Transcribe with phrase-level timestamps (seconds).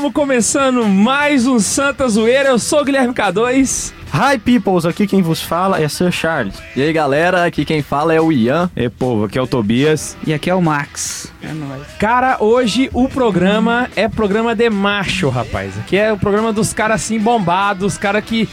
[0.00, 2.48] estamos começando mais um Santa Zoeira.
[2.48, 3.92] Eu sou o Guilherme K2.
[4.14, 6.54] Hi peoples, aqui quem vos fala é Sir Charles.
[6.74, 8.70] E aí galera, aqui quem fala é o Ian.
[8.74, 10.16] E povo, aqui é o Tobias.
[10.26, 11.30] E aqui é o Max.
[11.42, 11.82] É nóis.
[11.98, 15.78] Cara, hoje o programa é programa de macho, rapaz.
[15.78, 18.48] Aqui é o programa dos caras assim bombados, os caras que.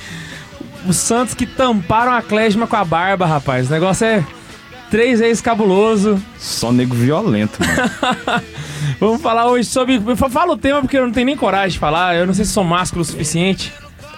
[0.86, 3.70] Os Santos que tamparam a clésima com a barba, rapaz.
[3.70, 4.22] O negócio é
[4.92, 6.22] três vezes cabuloso.
[6.38, 8.44] Só nego violento, mano.
[9.00, 10.02] Vamos falar hoje sobre.
[10.30, 12.16] Fala o tema porque eu não tenho nem coragem de falar.
[12.16, 13.72] Eu não sei se sou másculo o suficiente.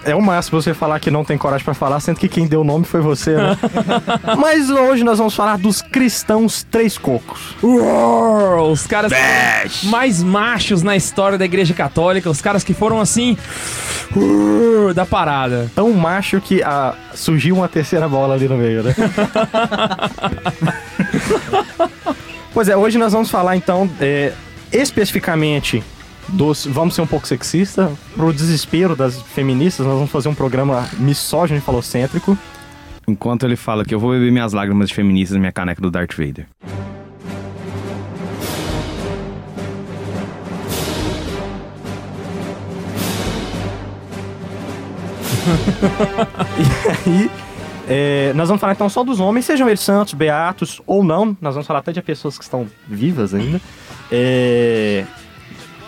[0.06, 2.62] É o máximo você falar que não tem coragem pra falar, sendo que quem deu
[2.62, 3.58] o nome foi você, né?
[4.40, 7.58] Mas hoje nós vamos falar dos cristãos três cocos.
[7.62, 9.12] Uou, os caras
[9.84, 13.38] mais machos na história da Igreja Católica, os caras que foram assim
[14.16, 15.70] uh, da parada.
[15.76, 18.96] Tão macho que ah, surgiu uma terceira bola ali no meio, né?
[22.54, 24.32] pois é, hoje nós vamos falar então é,
[24.72, 25.84] especificamente
[26.30, 26.66] dos.
[26.66, 27.92] Vamos ser um pouco sexista.
[28.16, 32.38] Pro desespero das feministas, nós vamos fazer um programa misógino e falocêntrico.
[33.08, 35.90] Enquanto ele fala que eu vou beber minhas lágrimas de feministas na minha caneca do
[35.90, 36.48] Darth Vader.
[46.60, 47.32] E aí,
[47.88, 51.36] é, nós vamos falar então só dos homens, sejam eles santos, beatos ou não.
[51.42, 53.60] Nós vamos falar até de pessoas que estão vivas ainda.
[54.12, 55.04] É,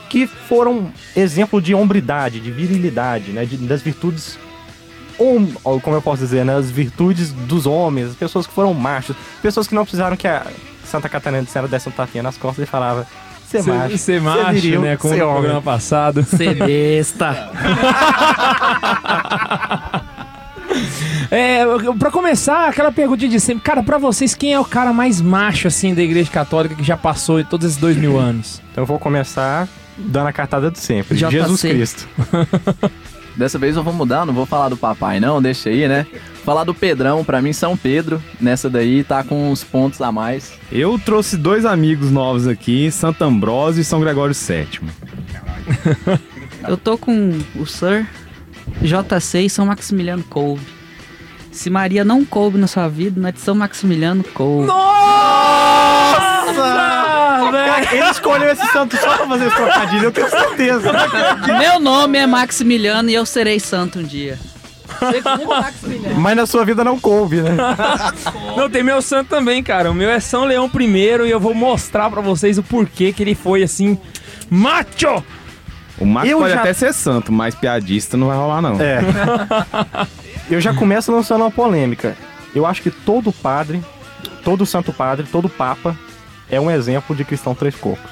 [0.10, 3.46] que foram exemplo de hombridade, de virilidade, né?
[3.46, 4.38] de- das virtudes.
[5.18, 6.56] Ou, como eu posso dizer, né?
[6.56, 10.46] As virtudes dos homens, as pessoas que foram machos, pessoas que não precisaram que a
[10.84, 13.06] Santa Catarina dissera desse um tapinha nas costas e falava.
[13.48, 14.98] Ser macho, ser macho, viril, né?
[14.98, 16.24] Como no homem." programa passado.
[16.24, 17.52] Ser besta.
[21.32, 21.64] É,
[21.98, 23.64] pra começar, aquela perguntinha de sempre.
[23.64, 26.98] Cara, pra vocês, quem é o cara mais macho, assim, da Igreja Católica que já
[26.98, 28.62] passou em todos esses dois mil anos?
[28.70, 29.66] Então eu vou começar
[29.98, 31.16] dando a cartada de sempre.
[31.18, 31.32] JC.
[31.32, 32.10] Jesus Cristo.
[33.36, 36.06] Dessa vez eu vou mudar, não vou falar do papai não, deixa aí, né?
[36.44, 40.52] Falar do Pedrão, pra mim São Pedro, nessa daí tá com uns pontos a mais.
[40.70, 44.82] Eu trouxe dois amigos novos aqui, Santo Ambrósio e São Gregório VII.
[46.68, 48.06] Eu tô com o Sir
[48.82, 50.62] JC e São Maximiliano coube.
[51.52, 54.68] Se Maria não coube na sua vida, não é de São Maximiliano coube.
[54.68, 56.22] Nossa,
[56.54, 57.92] velho!
[57.92, 60.92] Ele escolheu esse santo só pra fazer esse trocadilho, eu tenho certeza.
[61.60, 64.40] Meu nome é Maximiliano e eu serei santo um dia.
[66.18, 67.52] Mas na sua vida não coube, né?
[68.56, 69.90] Não, tem meu santo também, cara.
[69.92, 73.24] O meu é São Leão I e eu vou mostrar pra vocês o porquê que
[73.24, 73.98] ele foi assim.
[74.50, 75.24] Macho!
[76.02, 78.76] O Max Eu pode já- até ser santo, mas piadista não vai rolar, não.
[78.82, 79.00] É.
[80.50, 82.18] Eu já começo lançando uma polêmica.
[82.54, 83.82] Eu acho que todo padre,
[84.44, 85.96] todo santo padre, todo papa
[86.50, 88.12] é um exemplo de cristão três cocos.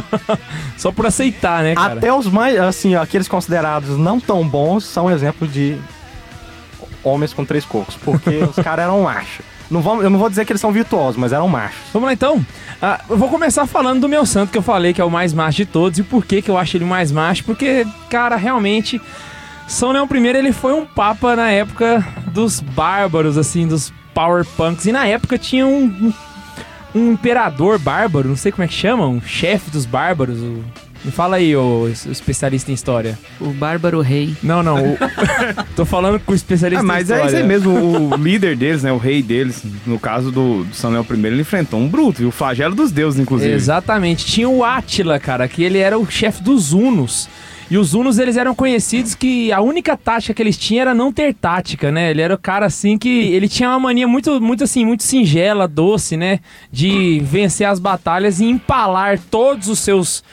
[0.76, 1.94] Só por aceitar, né, cara?
[1.94, 5.78] Até os mais, assim, aqueles considerados não tão bons são exemplo de
[7.04, 9.44] homens com três cocos, porque os caras eram machos.
[9.70, 11.78] Não vamos, eu não vou dizer que eles são virtuosos, mas eram machos.
[11.92, 12.44] Vamos lá então.
[12.82, 15.32] Ah, eu vou começar falando do meu santo que eu falei que é o mais
[15.32, 19.00] macho de todos e por que que eu acho ele mais macho, porque, cara, realmente
[19.68, 24.86] São Leão I ele foi um papa na época dos bárbaros, assim, dos power punks.
[24.86, 26.12] E na época tinha um, um,
[27.00, 30.38] um imperador bárbaro, não sei como é que chama, um chefe dos bárbaros.
[30.40, 30.64] o-
[31.04, 33.18] Me fala aí, ô es- especialista em história.
[33.40, 34.34] O Bárbaro Rei.
[34.42, 34.92] Não, não.
[34.92, 34.98] o-
[35.74, 37.26] tô falando com o especialista Ah, mas em é história.
[37.28, 37.70] isso aí mesmo,
[38.12, 41.40] o líder deles, né, o rei deles, no caso do, do São Leão I, ele
[41.40, 42.28] enfrentou um bruto, viu?
[42.28, 43.52] o flagelo dos deuses, inclusive.
[43.52, 44.26] Exatamente.
[44.26, 47.28] Tinha o Átila, cara, que ele era o chefe dos Hunos.
[47.70, 51.12] E os Hunos, eles eram conhecidos que a única tática que eles tinham era não
[51.12, 52.10] ter tática, né?
[52.10, 53.08] Ele era o cara, assim, que...
[53.08, 56.40] Ele tinha uma mania muito, muito assim, muito singela, doce, né?
[56.72, 60.24] De vencer as batalhas e empalar todos os seus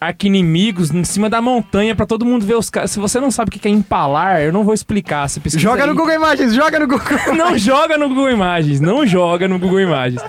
[0.00, 2.90] arquinimigos em cima da montanha pra todo mundo ver os caras.
[2.90, 5.28] Se você não sabe o que é empalar, eu não vou explicar.
[5.28, 5.88] Você Joga aí.
[5.88, 7.06] no Google Imagens, joga no Google.
[7.36, 10.22] Não joga no Google Imagens, não joga no Google Imagens.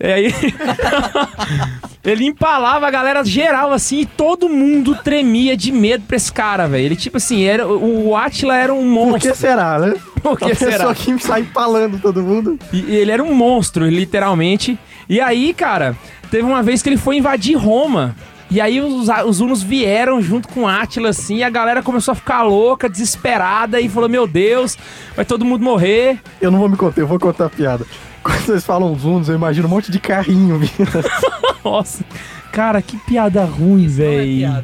[0.00, 0.34] E aí,
[2.04, 6.66] ele empalava a galera geral assim e todo mundo tremia de medo pra esse cara,
[6.66, 6.84] velho.
[6.84, 9.32] Ele, tipo assim, era, o Atila era um Por monstro.
[9.32, 9.94] que será, né?
[10.22, 10.72] Por que a será?
[10.72, 12.58] pessoa que sai empalando todo mundo.
[12.72, 14.78] E ele era um monstro, literalmente.
[15.08, 15.96] E aí, cara,
[16.30, 18.16] teve uma vez que ele foi invadir Roma.
[18.50, 22.14] E aí os, os Hunos vieram junto com Átila, assim, e a galera começou a
[22.14, 24.76] ficar louca, desesperada, e falou, meu Deus,
[25.16, 26.20] vai todo mundo morrer.
[26.40, 27.86] Eu não vou me contar, eu vou contar a piada.
[28.22, 30.90] Quando vocês falam Zunos, eu imagino um monte de carrinho vindo.
[31.64, 32.04] Nossa,
[32.52, 34.62] cara, que piada ruim, velho.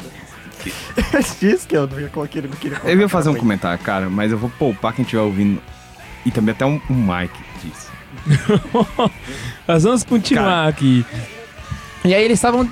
[1.41, 4.09] Disse que eu não ia colocar ele, não queria Eu ia fazer um comentário, cara,
[4.09, 5.61] mas eu vou poupar quem estiver ouvindo.
[6.25, 7.88] E também até um, um Mike disse.
[9.67, 11.05] Nós vamos continuar aqui.
[12.05, 12.71] E aí eles estavam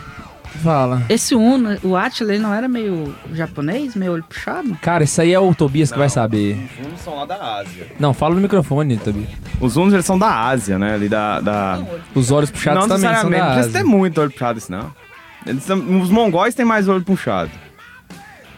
[0.63, 1.03] Fala.
[1.09, 4.77] Esse Uno, o Atila, ele não era meio japonês, meio olho puxado?
[4.83, 6.59] Cara, isso aí é o Tobias que vai saber.
[6.81, 7.87] Os Unos são lá da Ásia.
[8.01, 9.29] Não, fala no microfone, Tobias.
[9.61, 10.95] Os Unos eles são da Ásia, né?
[10.95, 11.41] Ali da.
[11.41, 11.81] da...
[12.15, 13.91] Os olhos puxados não também são necessariamente, da não precisa ter Ásia.
[13.97, 14.93] muito olho puxado isso, não.
[15.47, 17.51] Eles são- os mongóis têm mais olho puxado.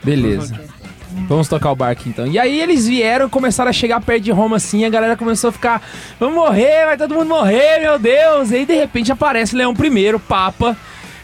[0.03, 0.59] Beleza.
[1.29, 2.27] Vamos tocar o barco então.
[2.27, 5.53] E aí eles vieram, começaram a chegar perto de Roma assim, a galera começou a
[5.53, 5.83] ficar,
[6.21, 8.51] vamos morrer, vai todo mundo morrer, meu Deus.
[8.53, 10.77] E aí de repente aparece Leão I, Papa.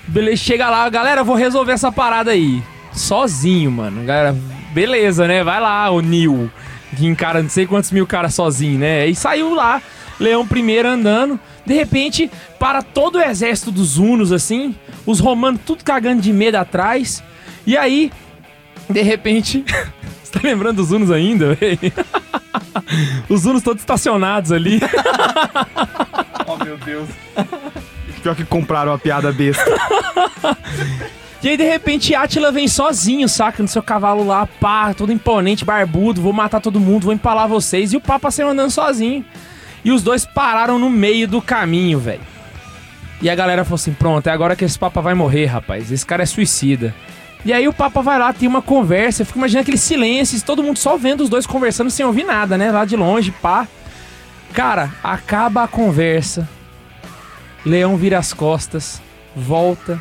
[0.08, 2.62] Beleza, chega lá, galera, vou resolver essa parada aí.
[2.92, 4.04] Sozinho, mano.
[4.04, 4.36] Galera,
[4.72, 5.42] beleza, né?
[5.42, 6.50] Vai lá, o Nil,
[6.96, 9.06] que encara não sei quantos mil caras sozinho, né?
[9.06, 9.82] E saiu lá,
[10.18, 11.38] Leão I andando.
[11.64, 14.74] De repente, para todo o exército dos Hunos, assim,
[15.04, 17.22] os romanos tudo cagando de medo atrás.
[17.66, 18.12] E aí,
[18.88, 19.64] de repente.
[20.22, 21.78] Você tá lembrando dos Unos ainda, velho?
[23.28, 24.80] Os Unos todos estacionados ali.
[26.48, 27.08] Oh, meu Deus.
[28.26, 29.64] Pior que compraram a piada besta.
[31.42, 33.62] E aí, de repente, Átila vem sozinho, saca?
[33.62, 36.20] No seu cavalo lá, pá, todo imponente, barbudo.
[36.20, 37.92] Vou matar todo mundo, vou empalar vocês.
[37.92, 39.24] E o Papa saiu andando sozinho.
[39.84, 42.22] E os dois pararam no meio do caminho, velho.
[43.22, 45.92] E a galera falou assim: pronto, é agora que esse Papa vai morrer, rapaz.
[45.92, 46.92] Esse cara é suicida.
[47.44, 49.24] E aí o Papa vai lá, tem uma conversa.
[49.24, 52.72] Fico imaginando aquele silêncio, todo mundo só vendo os dois conversando sem ouvir nada, né?
[52.72, 53.68] Lá de longe, pá.
[54.52, 56.55] Cara, acaba a conversa.
[57.66, 59.02] Leão vira as costas,
[59.34, 60.00] volta.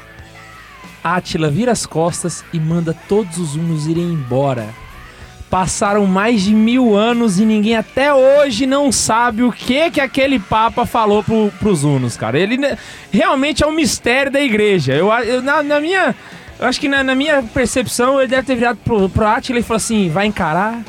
[1.04, 4.68] Átila vira as costas e manda todos os hunos irem embora.
[5.50, 10.40] Passaram mais de mil anos e ninguém até hoje não sabe o que que aquele
[10.40, 12.38] Papa falou pro, pros hunos, cara.
[12.40, 12.58] Ele
[13.12, 14.94] realmente é um mistério da igreja.
[14.94, 16.16] Eu, eu- na, na minha.
[16.60, 19.64] Eu acho que na, na minha percepção ele deve ter virado pro, pro Átila e
[19.64, 20.82] falou assim: vai encarar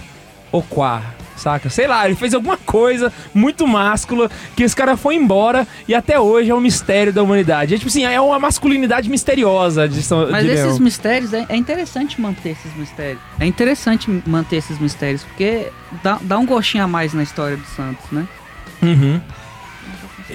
[0.52, 1.02] ou quá?
[1.36, 1.68] Saca?
[1.68, 6.18] Sei lá, ele fez alguma coisa muito máscula que esse cara foi embora e até
[6.18, 7.74] hoje é um mistério da humanidade.
[7.74, 10.78] É tipo assim, é uma masculinidade misteriosa de São Mas de esses Leão.
[10.80, 13.20] mistérios, é, é interessante manter esses mistérios.
[13.38, 15.70] É interessante manter esses mistérios, porque
[16.02, 18.26] dá, dá um gostinho a mais na história do Santos, né?
[18.82, 19.20] Uhum.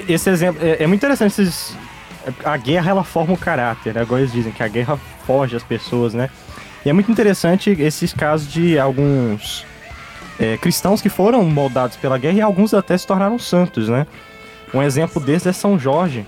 [0.07, 1.41] Esse exemplo é, é muito interessante.
[1.41, 1.75] Esses,
[2.43, 4.01] a guerra ela forma o caráter, né?
[4.01, 6.29] Agora eles dizem que a guerra forja as pessoas, né?
[6.85, 9.65] E é muito interessante esses casos de alguns
[10.39, 14.07] é, cristãos que foram moldados pela guerra e alguns até se tornaram santos, né?
[14.73, 16.25] Um exemplo desses é São Jorge,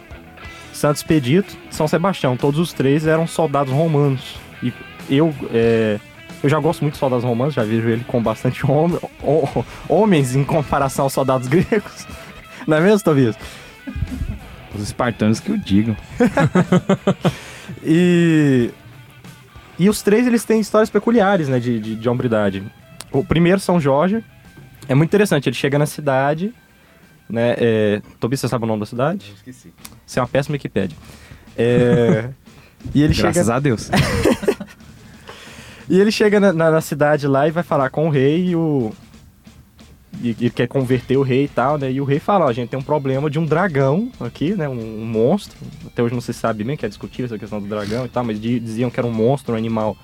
[0.74, 2.36] Santo Expedito, São Sebastião.
[2.38, 4.36] Todos os três eram soldados romanos.
[4.62, 4.74] E
[5.10, 6.00] eu, é,
[6.44, 8.92] eu já gosto muito de soldados romanos, já vejo ele com bastante hom
[9.24, 12.06] ho- homens em comparação aos soldados gregos.
[12.68, 13.36] Não é mesmo, Tobias?
[14.76, 15.96] Os espartanos que o digam.
[17.86, 18.70] E.
[19.80, 22.64] E os três eles têm histórias peculiares, né, de, de, de hombridade.
[23.14, 24.24] O primeiro, São Jorge,
[24.88, 25.48] é muito interessante.
[25.48, 26.54] Ele chega na cidade,
[27.30, 27.56] né?
[27.58, 28.02] É...
[28.20, 29.32] Tobias, você sabe o nome da cidade?
[29.36, 29.72] esqueci.
[30.06, 30.98] Você é uma péssima Wikipédia.
[31.58, 32.30] É...
[32.94, 33.90] e ele Graças chega, a Deus.
[35.90, 38.56] e ele chega na, na- na cidade lá e vai falar com o rei e
[38.56, 38.92] o.
[40.22, 41.92] E ele quer converter o rei e tal, né?
[41.92, 44.70] E o rei fala, ó, a gente tem um problema de um dragão aqui, né?
[44.70, 45.58] Um, um monstro.
[45.86, 48.24] Até hoje não se sabe bem que é discutível essa questão do dragão e tal,
[48.24, 49.98] mas di- diziam que era um monstro, um animal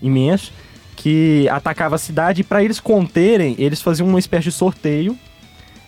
[0.00, 0.52] imenso,
[0.96, 5.16] que atacava a cidade e para eles conterem, eles faziam uma espécie de sorteio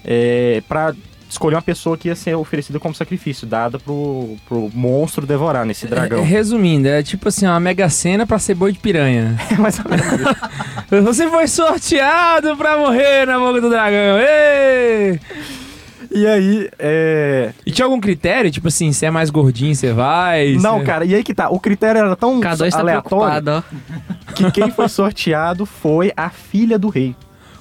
[0.04, 0.94] é, para
[1.28, 5.86] escolher uma pessoa que ia ser oferecida como sacrifício, dada pro, pro monstro devorar nesse
[5.86, 6.20] dragão.
[6.20, 9.36] É, Resumindo, é tipo assim, uma mega cena pra ser boi de piranha.
[9.58, 11.04] Mais ou menos.
[11.04, 14.18] Você foi sorteado pra morrer na boca do dragão.
[14.18, 15.18] Ê!
[16.14, 17.50] E aí, é...
[17.66, 18.50] E tinha algum critério?
[18.50, 20.54] Tipo assim, se é mais gordinho, você vai?
[20.60, 21.48] Não, se- cara, e aí que tá.
[21.50, 23.02] O critério era tão K2 tá aleatório
[23.42, 23.64] preocupado,
[24.28, 24.32] ó.
[24.32, 27.16] que quem foi sorteado foi a filha do rei.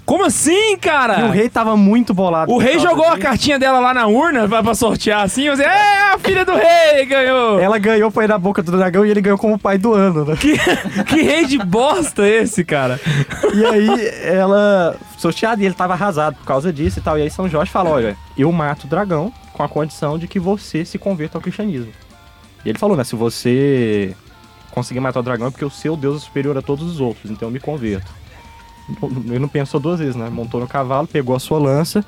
[0.05, 1.21] Como assim, cara?
[1.21, 2.51] E o rei tava muito bolado.
[2.51, 5.49] O rei jogou a cartinha dela lá na urna pra, pra sortear assim.
[5.49, 7.59] Você, é, a filha do rei ganhou.
[7.59, 10.35] Ela ganhou, foi na boca do dragão e ele ganhou como pai do ano, né?
[10.35, 10.57] Que,
[11.05, 12.99] que rei de bosta esse, cara?
[13.53, 17.17] E aí ela sorteada e ele tava arrasado por causa disso e tal.
[17.17, 20.39] E aí São Jorge falou: olha, eu mato o dragão com a condição de que
[20.39, 21.91] você se converta ao cristianismo.
[22.65, 23.03] E ele falou, né?
[23.03, 24.15] Se você
[24.71, 27.31] conseguir matar o dragão é porque o seu Deus é superior a todos os outros,
[27.31, 28.22] então eu me converto.
[29.25, 30.29] Ele não pensou duas vezes, né?
[30.29, 32.03] Montou no cavalo, pegou a sua lança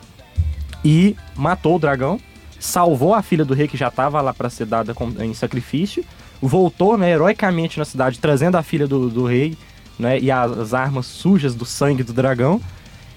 [0.83, 2.19] e matou o dragão.
[2.59, 6.03] Salvou a filha do rei que já estava lá para ser dada em sacrifício.
[6.41, 9.57] Voltou, né, heroicamente na cidade, trazendo a filha do, do rei
[9.97, 12.61] né, e as armas sujas do sangue do dragão.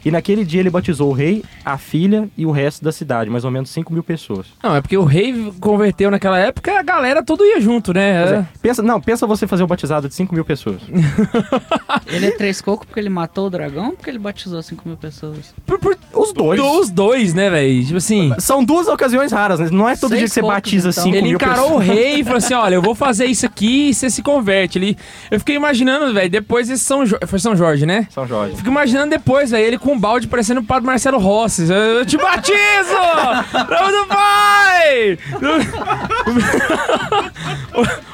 [0.04, 3.44] E naquele dia ele batizou o rei, a filha e o resto da cidade, mais
[3.44, 4.46] ou menos 5 mil pessoas.
[4.62, 8.20] Não, é porque o rei converteu naquela época a galera tudo ia junto, né?
[8.22, 8.46] Pois é.
[8.62, 10.80] Pensa, não, pensa você fazer o batizado de 5 mil pessoas.
[12.06, 14.96] Ele é três cocos porque ele matou o dragão ou porque ele batizou 5 mil
[14.96, 15.54] pessoas?
[15.66, 16.60] Por- por- Os dois.
[16.60, 17.84] Os dois, né, velho?
[17.84, 18.32] Tipo assim.
[18.38, 19.68] São duas ocasiões raras, né?
[19.70, 21.02] Não é todo Seis dia que você poucos, batiza então.
[21.04, 21.86] 5 Ele mil encarou o pessoas.
[21.86, 24.78] rei e falou assim: Olha, eu vou fazer isso aqui e você se converte.
[24.78, 24.96] Ele,
[25.30, 27.26] eu fiquei imaginando, velho, depois esse São Jorge.
[27.26, 28.06] Foi São Jorge, né?
[28.10, 28.56] São Jorge.
[28.56, 31.62] Fico imaginando depois, velho, ele com um balde parecendo o padre Marcelo Rossi.
[31.70, 32.56] Eu, eu te batizo!
[33.52, 35.18] Nome do pai!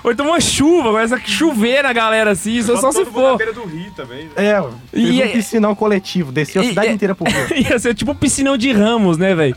[0.02, 3.36] ou, então uma chuva, começa a chover na galera assim, só, só se for.
[3.36, 4.28] beira do rio também.
[4.36, 7.56] É, fez E um é- piscinão coletivo, desceu a E- cidade e- inteira por rio.
[7.70, 9.56] Ia ser tipo um piscinão de ramos, né, velho?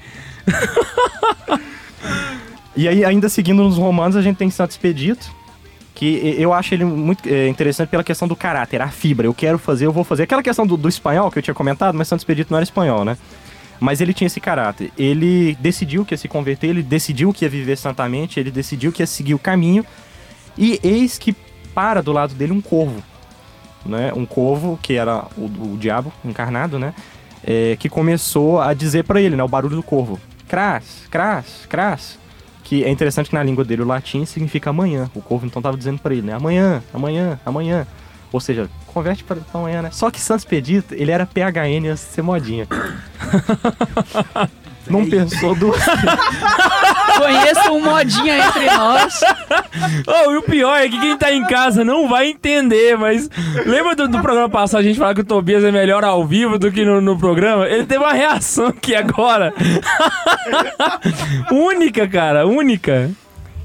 [2.76, 5.28] E aí, ainda seguindo nos romanos, a gente tem Santo Expedito,
[5.98, 9.26] que eu acho ele muito é, interessante pela questão do caráter, a fibra.
[9.26, 10.24] Eu quero fazer, eu vou fazer.
[10.24, 13.04] Aquela questão do, do espanhol que eu tinha comentado, mas Santo Expedito não era espanhol,
[13.04, 13.18] né?
[13.80, 14.92] Mas ele tinha esse caráter.
[14.96, 19.02] Ele decidiu que ia se converter, ele decidiu que ia viver santamente, ele decidiu que
[19.02, 19.84] ia seguir o caminho.
[20.56, 21.36] E eis que
[21.74, 23.02] para do lado dele um corvo.
[23.84, 24.14] Né?
[24.16, 26.94] Um corvo, que era o, o diabo encarnado, né?
[27.44, 29.42] É, que começou a dizer pra ele, né?
[29.42, 30.20] O barulho do corvo.
[30.48, 32.20] Cras, cras, cras.
[32.68, 35.10] Que é interessante que na língua dele o latim significa amanhã.
[35.16, 36.34] O corvo então tava dizendo pra ele, né?
[36.34, 37.88] Amanhã, amanhã, amanhã.
[38.30, 39.90] Ou seja, converte para amanhã, né?
[39.90, 42.68] Só que Santos Expedito, ele era PHN de ser modinha.
[44.90, 45.72] Não pensou do.
[47.18, 49.22] Conheço um modinha entre nós.
[50.08, 53.30] Oh, e o pior é que quem tá em casa não vai entender, mas
[53.66, 56.58] lembra do, do programa passado a gente falar que o Tobias é melhor ao vivo
[56.58, 57.68] do que no, no programa?
[57.68, 59.54] Ele teve uma reação aqui agora.
[61.52, 63.12] única, cara, única.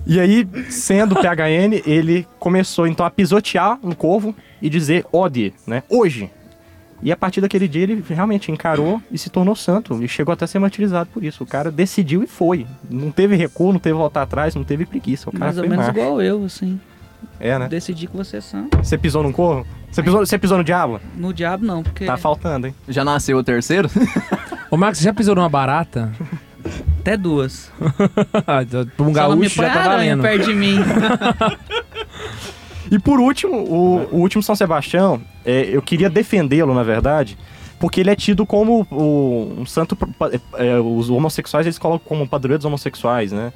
[0.06, 5.82] E aí, sendo PHN, ele começou então a pisotear um corvo e dizer ode, né?
[5.88, 6.30] Hoje.
[7.02, 10.02] E a partir daquele dia ele realmente encarou e se tornou santo.
[10.02, 11.42] E chegou até a ser martirizado por isso.
[11.42, 12.66] O cara decidiu e foi.
[12.88, 15.28] Não teve recuo, não teve voltar atrás, não teve preguiça.
[15.28, 16.80] O cara Mais ou menos igual eu, assim.
[17.40, 17.68] É, né?
[17.68, 18.68] Decidi que você é são.
[18.82, 19.66] Você pisou num corvo?
[19.90, 21.00] Você pisou, você pisou no diabo?
[21.16, 22.74] No diabo não, porque Tá faltando, hein?
[22.88, 23.90] Já nasceu o terceiro?
[24.70, 26.12] Ô, Marcos, você já pisou numa barata?
[27.00, 27.70] até duas.
[28.98, 30.22] Um Só não me gaúcho já tá aranha valendo.
[30.22, 30.76] perto de mim.
[32.90, 37.36] E por último, o, o último São Sebastião, é, eu queria defendê-lo, na verdade,
[37.78, 39.96] porque ele é tido como o- um santo.
[40.56, 43.52] é, os homossexuais eles colocam como padroeiros homossexuais, né?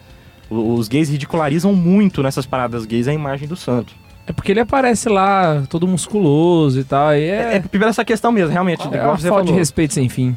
[0.50, 3.94] Os gays ridicularizam muito nessas paradas gays a imagem do santo.
[4.28, 7.14] É porque ele aparece lá, todo musculoso e tal.
[7.14, 8.82] E É, é, primeiro essa questão mesmo, realmente.
[8.82, 10.36] é uma falta de respeito sem fim.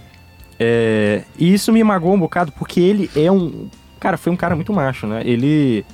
[0.60, 3.68] É, e isso me magoou um bocado porque ele é um.
[4.00, 5.22] Cara, foi um cara muito macho, né?
[5.26, 5.86] Ele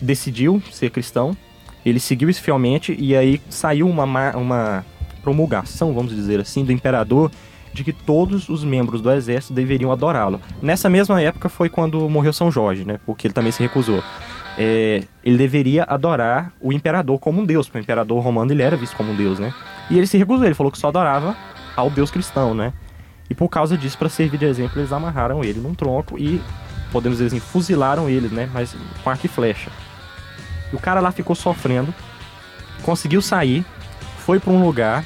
[0.00, 1.36] decidiu ser cristão,
[1.84, 4.84] ele seguiu isso fielmente e aí saiu uma, ma- uma
[5.22, 7.30] promulgação, vamos dizer assim, do imperador
[7.72, 10.40] de que todos os membros do exército deveriam adorá-lo.
[10.60, 13.00] Nessa mesma época foi quando morreu São Jorge, né?
[13.06, 14.02] Porque ele também se recusou.
[14.58, 18.76] É, ele deveria adorar o imperador como um deus, porque o imperador romano ele era
[18.76, 19.54] visto como um deus, né?
[19.90, 21.34] E ele se recusou, ele falou que só adorava
[21.74, 22.74] ao deus cristão, né?
[23.30, 26.42] E por causa disso, para servir de exemplo, eles amarraram ele num tronco e,
[26.90, 28.50] podemos dizer assim, fuzilaram ele, né?
[28.52, 29.70] Mas com arco e flecha.
[30.72, 31.94] E o cara lá ficou sofrendo,
[32.82, 33.64] conseguiu sair,
[34.18, 35.04] foi para um lugar,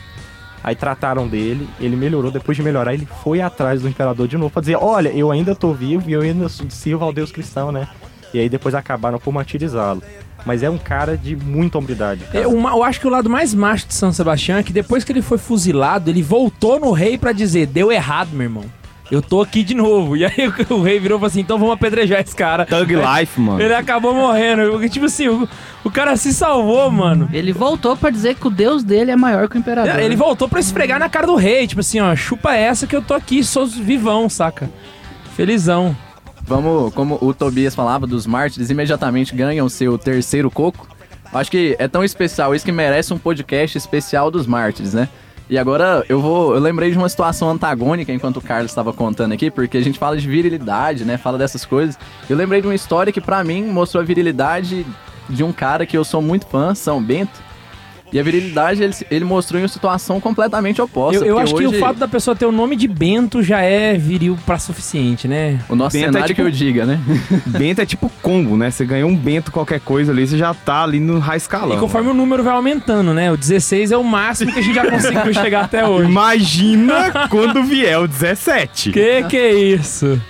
[0.62, 2.30] aí trataram dele, ele melhorou.
[2.30, 5.54] Depois de melhorar, ele foi atrás do imperador de novo pra dizer: Olha, eu ainda
[5.54, 7.88] tô vivo e eu ainda sirvo ao Deus cristão, né?
[8.34, 10.02] E aí depois acabaram por martirizá-lo.
[10.44, 12.22] Mas é um cara de muita hombridade.
[12.32, 15.02] Eu, uma- eu acho que o lado mais macho de São Sebastião é que depois
[15.02, 18.64] que ele foi fuzilado, ele voltou no rei pra dizer: deu errado, meu irmão.
[19.10, 20.16] Eu tô aqui de novo.
[20.16, 20.32] E aí
[20.70, 22.66] o, o rei virou e falou assim: então vamos apedrejar esse cara.
[22.66, 23.60] Thug Life, mano.
[23.60, 24.70] Ele acabou morrendo.
[24.72, 25.48] Porque, tipo assim, o,
[25.84, 27.28] o cara se salvou, mano.
[27.32, 29.98] Ele voltou pra dizer que o deus dele é maior que o imperador.
[29.98, 31.66] Ele voltou pra esfregar na cara do rei.
[31.66, 34.68] Tipo assim, ó, chupa essa que eu tô aqui, sou vivão, saca?
[35.36, 35.96] Felizão.
[36.42, 40.86] Vamos, como o Tobias falava dos mártires, imediatamente ganham seu terceiro coco.
[41.32, 45.08] Acho que é tão especial isso que merece um podcast especial dos mártires, né?
[45.48, 46.54] E agora eu vou.
[46.54, 49.98] Eu lembrei de uma situação antagônica enquanto o Carlos estava contando aqui, porque a gente
[49.98, 51.16] fala de virilidade, né?
[51.16, 51.98] Fala dessas coisas.
[52.28, 54.84] Eu lembrei de uma história que pra mim mostrou a virilidade
[55.28, 57.45] de um cara que eu sou muito fã, São Bento.
[58.12, 61.24] E a virilidade ele, ele mostrou em uma situação completamente oposta.
[61.24, 63.60] Eu, eu acho que hoje o fato da pessoa ter o nome de Bento já
[63.60, 65.58] é viril pra suficiente, né?
[65.68, 67.00] O nosso Bento é cenário tipo- que eu diga, né?
[67.46, 68.70] Bento é tipo combo, né?
[68.70, 71.76] Você ganhou um bento qualquer coisa ali, você já tá ali no high escalão.
[71.76, 73.30] E conforme o número vai aumentando, né?
[73.32, 76.08] O 16 é o máximo que a gente já conseguiu chegar até hoje.
[76.08, 78.92] Imagina quando vier o 17.
[78.92, 80.20] Que que é isso?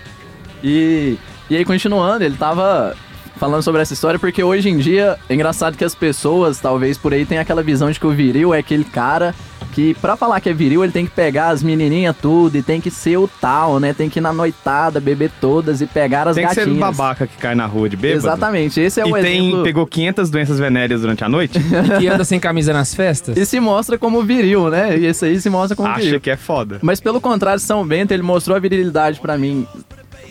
[0.65, 1.17] E,
[1.51, 2.97] e aí, continuando, ele tava
[3.39, 7.13] falando sobre essa história porque hoje em dia é engraçado que as pessoas, talvez por
[7.13, 9.35] aí, tem aquela visão de que o viril é aquele cara
[9.73, 12.81] que pra falar que é viril, ele tem que pegar as menininhas tudo e tem
[12.81, 13.93] que ser o tal, né?
[13.93, 16.79] Tem que ir na noitada, beber todas e pegar as Tem que ser gatinhas.
[16.79, 18.27] um babaca que cai na rua de bêbado.
[18.27, 19.65] Exatamente, esse é e o tem, exemplo.
[19.65, 21.59] pegou 500 doenças venéreas durante a noite?
[21.97, 23.37] E que anda sem camisa nas festas?
[23.37, 24.97] E se mostra como viril, né?
[24.99, 26.21] E esse aí se mostra como Acha viril.
[26.23, 26.79] que é foda.
[26.81, 29.67] Mas pelo contrário, São Bento, ele mostrou a virilidade pra mim.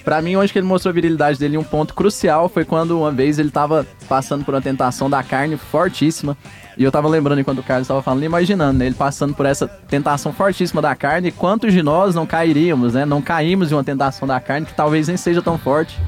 [0.05, 3.11] Pra mim, onde que ele mostrou a virilidade dele, um ponto crucial foi quando uma
[3.11, 6.37] vez ele tava passando por uma tentação da carne fortíssima.
[6.77, 8.85] E eu tava lembrando enquanto o Carlos tava falando, imaginando, né?
[8.85, 13.03] Ele passando por essa tentação fortíssima da carne, quantos de nós não cairíamos, né?
[13.03, 15.99] Não caímos de uma tentação da carne que talvez nem seja tão forte.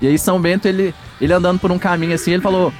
[0.00, 2.72] E aí São Bento, ele, ele andando por um caminho assim, ele falou: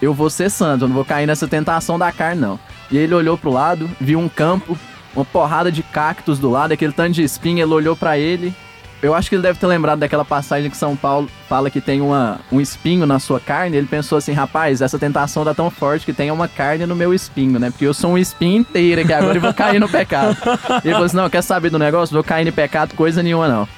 [0.00, 2.58] Eu vou ser santo, eu não vou cair nessa tentação da carne, não.
[2.90, 4.78] E ele olhou pro lado, viu um campo,
[5.14, 8.54] uma porrada de cactos do lado, aquele tanto de espinho, ele olhou pra ele.
[9.00, 12.00] Eu acho que ele deve ter lembrado daquela passagem que São Paulo fala que tem
[12.00, 13.76] uma, um espinho na sua carne.
[13.76, 17.14] Ele pensou assim, rapaz, essa tentação tá tão forte que tem uma carne no meu
[17.14, 17.70] espinho, né?
[17.70, 20.36] Porque eu sou um espinho inteiro aqui agora e vou cair no pecado.
[20.84, 22.12] Ele falou assim, não, quer saber do negócio?
[22.12, 23.68] Vou cair no pecado coisa nenhuma, não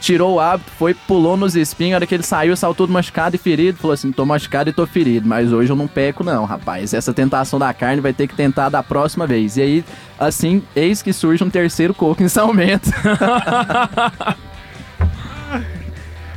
[0.00, 3.36] tirou o hábito, foi, pulou nos espinhos, a hora que ele saiu, saiu todo machucado
[3.36, 6.46] e ferido, falou assim, tô machucado e tô ferido, mas hoje eu não peco não,
[6.46, 9.58] rapaz, essa tentação da carne vai ter que tentar da próxima vez.
[9.58, 9.84] E aí,
[10.18, 12.90] assim, eis que surge um terceiro coco em São Bento.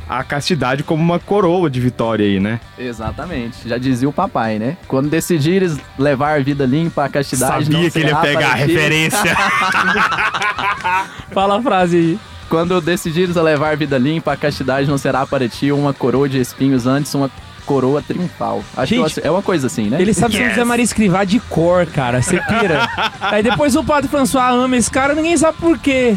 [0.08, 2.60] A castidade como uma coroa de vitória aí, né?
[2.78, 4.76] Exatamente, já dizia o papai, né?
[4.86, 9.10] Quando decidires levar a vida limpa, a castidade não será para ti.
[11.32, 12.18] Fala a frase aí.
[12.48, 16.28] Quando decidires a levar a vida limpa, a castidade não será para ti uma coroa
[16.28, 17.30] de espinhos, antes uma
[17.64, 18.62] coroa triunfal.
[18.76, 20.00] Acho Gente, que é uma coisa assim, né?
[20.00, 22.22] Ele sabe São José Maria escrivar de cor, cara.
[22.22, 22.88] Você pira.
[23.20, 26.16] Aí depois o padre François ama esse cara, ninguém sabe por quê.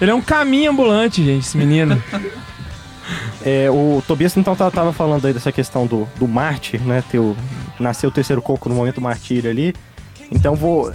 [0.00, 2.00] Ele é um caminho ambulante, gente, esse menino.
[3.44, 7.02] É, o Tobias então tá- tava falando aí dessa questão do, do mártir, né?
[7.10, 7.36] Ter o,
[7.78, 9.74] nasceu o terceiro coco no momento martírio ali.
[10.30, 10.92] Então vou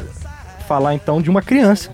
[0.67, 1.91] falar então de uma criança.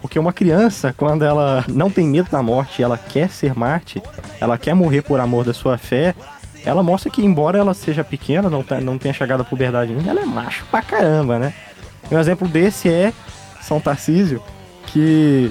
[0.00, 4.02] Porque uma criança, quando ela não tem medo da morte, ela quer ser mártir,
[4.38, 6.14] ela quer morrer por amor da sua fé,
[6.62, 10.10] ela mostra que, embora ela seja pequena, não, tá- não tenha chegado à puberdade ainda,
[10.10, 11.54] ela é macho pra caramba, né?
[12.10, 13.14] Um exemplo desse é
[13.62, 14.42] São Tarcísio,
[14.88, 15.50] que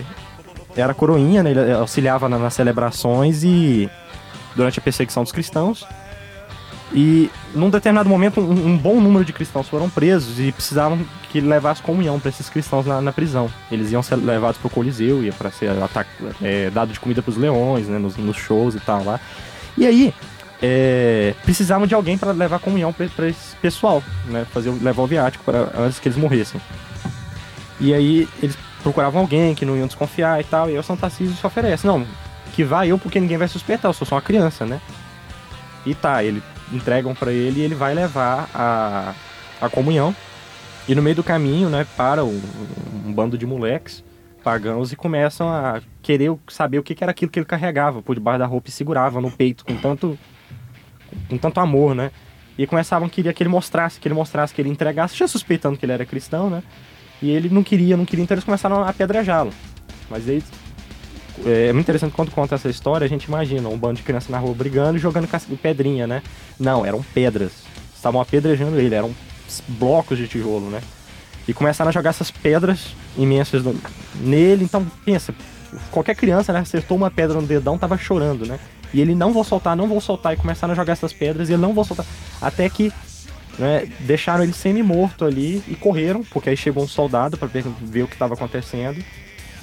[0.75, 1.49] era coroinha, né?
[1.49, 3.89] Ele auxiliava na- nas celebrações e
[4.55, 5.85] durante a perseguição dos cristãos.
[6.93, 10.99] E num determinado momento, um, um bom número de cristãos foram presos e precisavam
[11.31, 13.49] que levasse comunhão para esses cristãos na, na prisão.
[13.71, 15.71] Eles iam ser levados para o Coliseu, ia para ser
[16.41, 19.19] é, dado de comida para os leões, né, nos, nos shows e tal lá.
[19.75, 20.13] E aí,
[20.61, 25.43] é, precisavam de alguém para levar comunhão para esse pessoal, né, fazer levar o viático
[25.43, 26.61] para antes que eles morressem.
[27.79, 30.95] E aí eles procuravam alguém que não iam desconfiar e tal, e aí o São
[30.95, 32.05] Tarcísio se oferece, não,
[32.53, 34.79] que vai eu porque ninguém vai suspeitar, eu sou só uma criança, né?
[35.85, 39.13] E tá, ele entregam pra ele e ele vai levar a,
[39.59, 40.15] a comunhão.
[40.87, 42.41] E no meio do caminho, né, para um,
[43.05, 44.03] um bando de moleques
[44.43, 48.39] pagãos e começam a querer saber o que era aquilo que ele carregava por debaixo
[48.39, 50.19] da roupa e segurava no peito com tanto
[51.29, 52.11] com tanto amor, né?
[52.57, 55.77] E começavam a querer que ele mostrasse, que ele mostrasse, que ele entregasse, já suspeitando
[55.77, 56.61] que ele era cristão, né?
[57.21, 59.51] E ele não queria, não queria, então eles começaram a apedrejá-lo.
[60.09, 60.43] Mas aí
[61.45, 64.29] é, é muito interessante quando conta essa história, a gente imagina um bando de crianças
[64.29, 65.27] na rua brigando e jogando
[65.61, 66.21] pedrinha, né?
[66.59, 67.51] Não, eram pedras.
[67.95, 69.13] Estavam apedrejando ele, eram
[69.67, 70.81] blocos de tijolo, né?
[71.47, 73.63] E começaram a jogar essas pedras imensas
[74.15, 74.63] nele.
[74.63, 75.33] Então, pensa,
[75.91, 76.59] qualquer criança, né?
[76.59, 78.59] Acertou uma pedra no dedão, tava chorando, né?
[78.93, 80.33] E ele não vou soltar, não vou soltar.
[80.33, 82.05] E começaram a jogar essas pedras e ele não vou soltar.
[82.41, 82.93] Até que
[83.57, 87.47] né, deixaram ele semi-morto ali e correram, porque aí chegou um soldado para
[87.81, 89.03] ver o que estava acontecendo.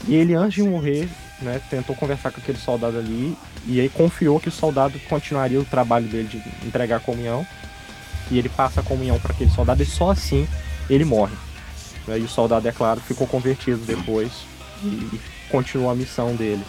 [0.09, 1.09] E ele, antes de morrer,
[1.43, 5.65] né, tentou conversar com aquele soldado ali e aí confiou que o soldado continuaria o
[5.65, 7.47] trabalho dele de entregar a comunhão.
[8.31, 10.47] E ele passa a comunhão para aquele soldado e só assim
[10.89, 11.35] ele morre.
[12.09, 14.31] Aí o soldado, é claro, ficou convertido depois
[14.83, 16.63] e, e continuou a missão dele.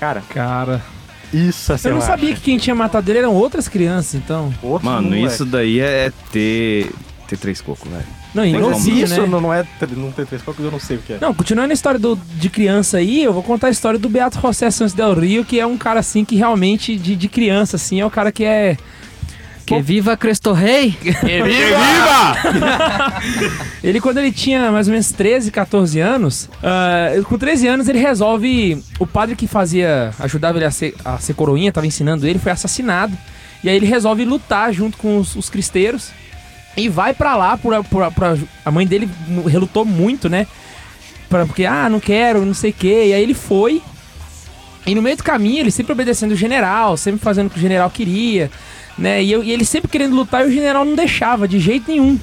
[0.00, 0.82] Cara, Cara.
[1.32, 2.06] isso é Eu não macho.
[2.06, 4.52] sabia que quem tinha matado ele eram outras crianças, então.
[4.62, 5.26] Outro Mano, moleque.
[5.26, 6.90] isso daí é ter,
[7.28, 8.04] ter três cocos, velho.
[8.34, 9.26] Não, e Mas novinho, isso né?
[9.26, 9.66] não, não é.
[9.94, 11.18] Não tem três cocos, eu não sei o que é.
[11.20, 14.40] Não, continuando a história do, de criança aí, eu vou contar a história do Beato
[14.40, 18.00] José Santos del Rio, que é um cara assim que realmente, de, de criança, assim,
[18.00, 18.76] é o cara que é.
[19.66, 20.96] Que viva Cristo Rei!
[23.82, 27.98] Ele, quando ele tinha mais ou menos 13, 14 anos, ah, com 13 anos ele
[27.98, 28.82] resolve.
[28.98, 30.12] O padre que fazia.
[30.18, 33.16] ajudava ele a ser, a ser coroinha, tava ensinando ele, foi assassinado.
[33.62, 36.10] E aí ele resolve lutar junto com os, os cristeiros.
[36.76, 39.08] E vai pra lá, por, por, por- a mãe dele
[39.46, 40.46] relutou muito, né?
[41.28, 43.04] Pra, porque, ah, não quero, não sei o quê.
[43.08, 43.82] E aí ele foi.
[44.86, 47.60] E no meio do caminho, ele sempre obedecendo o general, sempre fazendo o que o
[47.62, 48.50] general queria,
[48.98, 49.22] né?
[49.22, 52.18] E, eu- e ele sempre querendo lutar e o general não deixava de jeito nenhum.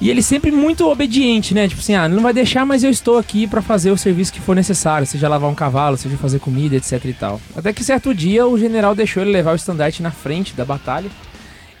[0.00, 1.66] E ele sempre muito obediente, né?
[1.68, 4.40] Tipo assim, ah, não vai deixar, mas eu estou aqui pra fazer o serviço que
[4.40, 7.40] for necessário, seja lavar um cavalo, seja fazer comida, etc e tal.
[7.56, 11.10] Até que certo dia o general deixou ele levar o estandarte na frente da batalha.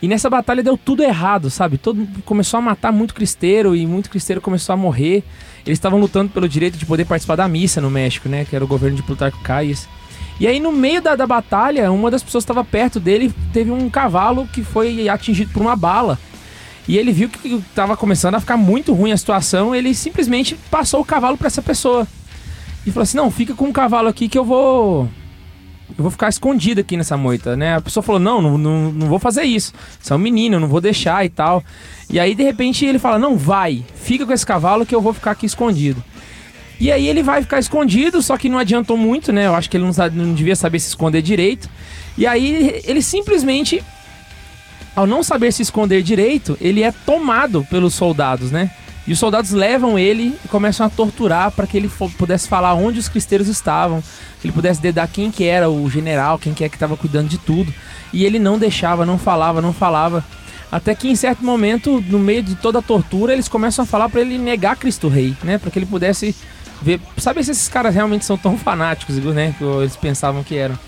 [0.00, 1.76] E nessa batalha deu tudo errado, sabe?
[1.76, 5.24] Todo começou a matar muito cristeiro e muito cristeiro começou a morrer.
[5.66, 8.44] Eles estavam lutando pelo direito de poder participar da missa no México, né?
[8.44, 9.88] Que era o governo de Plutarco Calles.
[10.38, 13.90] E aí, no meio da, da batalha, uma das pessoas estava perto dele teve um
[13.90, 16.16] cavalo que foi atingido por uma bala.
[16.86, 21.00] E ele viu que estava começando a ficar muito ruim a situação, ele simplesmente passou
[21.00, 22.06] o cavalo para essa pessoa.
[22.86, 25.08] E falou assim: "Não, fica com o cavalo aqui que eu vou
[25.90, 29.06] eu vou ficar escondido aqui nessa moita, né?" A pessoa falou: "Não, não, não, não
[29.06, 29.72] vou fazer isso.
[30.00, 31.62] Você é um menino, eu não vou deixar e tal."
[32.10, 33.84] E aí de repente ele fala: "Não, vai.
[33.94, 36.02] Fica com esse cavalo que eu vou ficar aqui escondido."
[36.80, 39.46] E aí ele vai ficar escondido, só que não adiantou muito, né?
[39.46, 41.68] Eu acho que ele não, não devia saber se esconder direito.
[42.16, 43.82] E aí ele simplesmente
[44.98, 48.68] ao não saber se esconder direito, ele é tomado pelos soldados, né?
[49.08, 52.98] E os soldados levam ele e começam a torturar para que ele pudesse falar onde
[52.98, 54.02] os cristeiros estavam,
[54.38, 57.26] que ele pudesse dedar quem que era o general, quem que é que estava cuidando
[57.26, 57.72] de tudo.
[58.12, 60.22] E ele não deixava, não falava, não falava.
[60.70, 64.10] Até que em certo momento, no meio de toda a tortura, eles começam a falar
[64.10, 65.56] para ele negar Cristo Rei, né?
[65.56, 66.36] Para que ele pudesse
[66.82, 69.54] ver, saber se esses caras realmente são tão fanáticos, né?
[69.56, 70.78] Que eles pensavam que eram.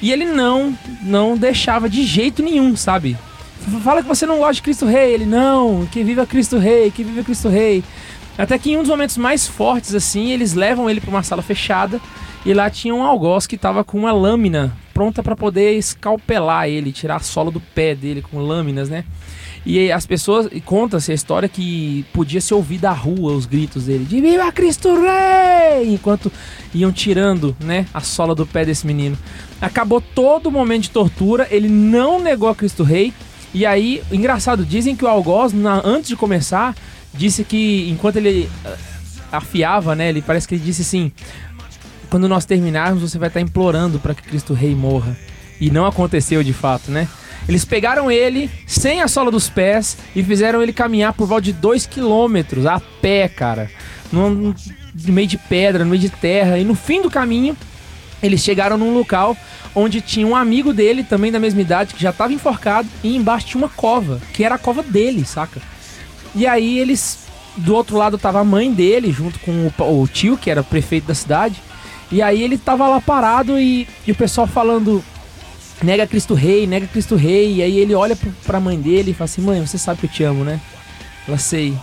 [0.00, 3.18] E ele não, não deixava de jeito nenhum, sabe?
[3.82, 5.14] Fala que você não gosta de Cristo Rei.
[5.14, 7.82] Ele, não, que viva Cristo Rei, que viva Cristo Rei.
[8.38, 11.42] Até que em um dos momentos mais fortes, assim, eles levam ele para uma sala
[11.42, 12.00] fechada
[12.44, 16.92] e lá tinha um algoz que tava com uma lâmina pronta para poder escalpelar ele,
[16.92, 19.04] tirar a sola do pé dele com lâminas, né?
[19.64, 24.04] E as pessoas, conta-se a história que podia se ouvir da rua os gritos dele,
[24.04, 25.92] de Viva Cristo Rei!
[25.92, 26.30] Enquanto
[26.72, 29.18] iam tirando, né, a sola do pé desse menino.
[29.60, 33.12] Acabou todo o momento de tortura, ele não negou a Cristo Rei.
[33.56, 36.76] E aí, engraçado, dizem que o algoz, na- antes de começar,
[37.14, 38.76] disse que enquanto ele ah,
[39.32, 41.10] afiava, né, ele parece que ele disse assim:
[42.10, 45.16] quando nós terminarmos, você vai estar implorando para que Cristo Rei morra.
[45.58, 47.08] E não aconteceu de fato, né?
[47.48, 51.54] Eles pegaram ele sem a sola dos pés e fizeram ele caminhar por volta de
[51.54, 53.70] 2 quilômetros a pé, cara.
[54.12, 54.54] No
[55.08, 56.58] meio de pedra, no meio de terra.
[56.58, 57.56] E no fim do caminho,
[58.22, 59.34] eles chegaram num local
[59.76, 62.88] onde tinha um amigo dele, também da mesma idade, que já estava enforcado.
[63.04, 65.60] E embaixo tinha uma cova, que era a cova dele, saca?
[66.34, 67.26] E aí eles.
[67.58, 71.06] Do outro lado tava a mãe dele, junto com o, o tio, que era prefeito
[71.06, 71.62] da cidade.
[72.10, 75.04] E aí ele tava lá parado e, e o pessoal falando.
[75.82, 77.56] Nega Cristo Rei, nega Cristo Rei.
[77.56, 80.06] E aí ele olha pro, pra mãe dele e fala assim: Mãe, você sabe que
[80.06, 80.60] eu te amo, né?
[81.28, 81.74] Ela sei.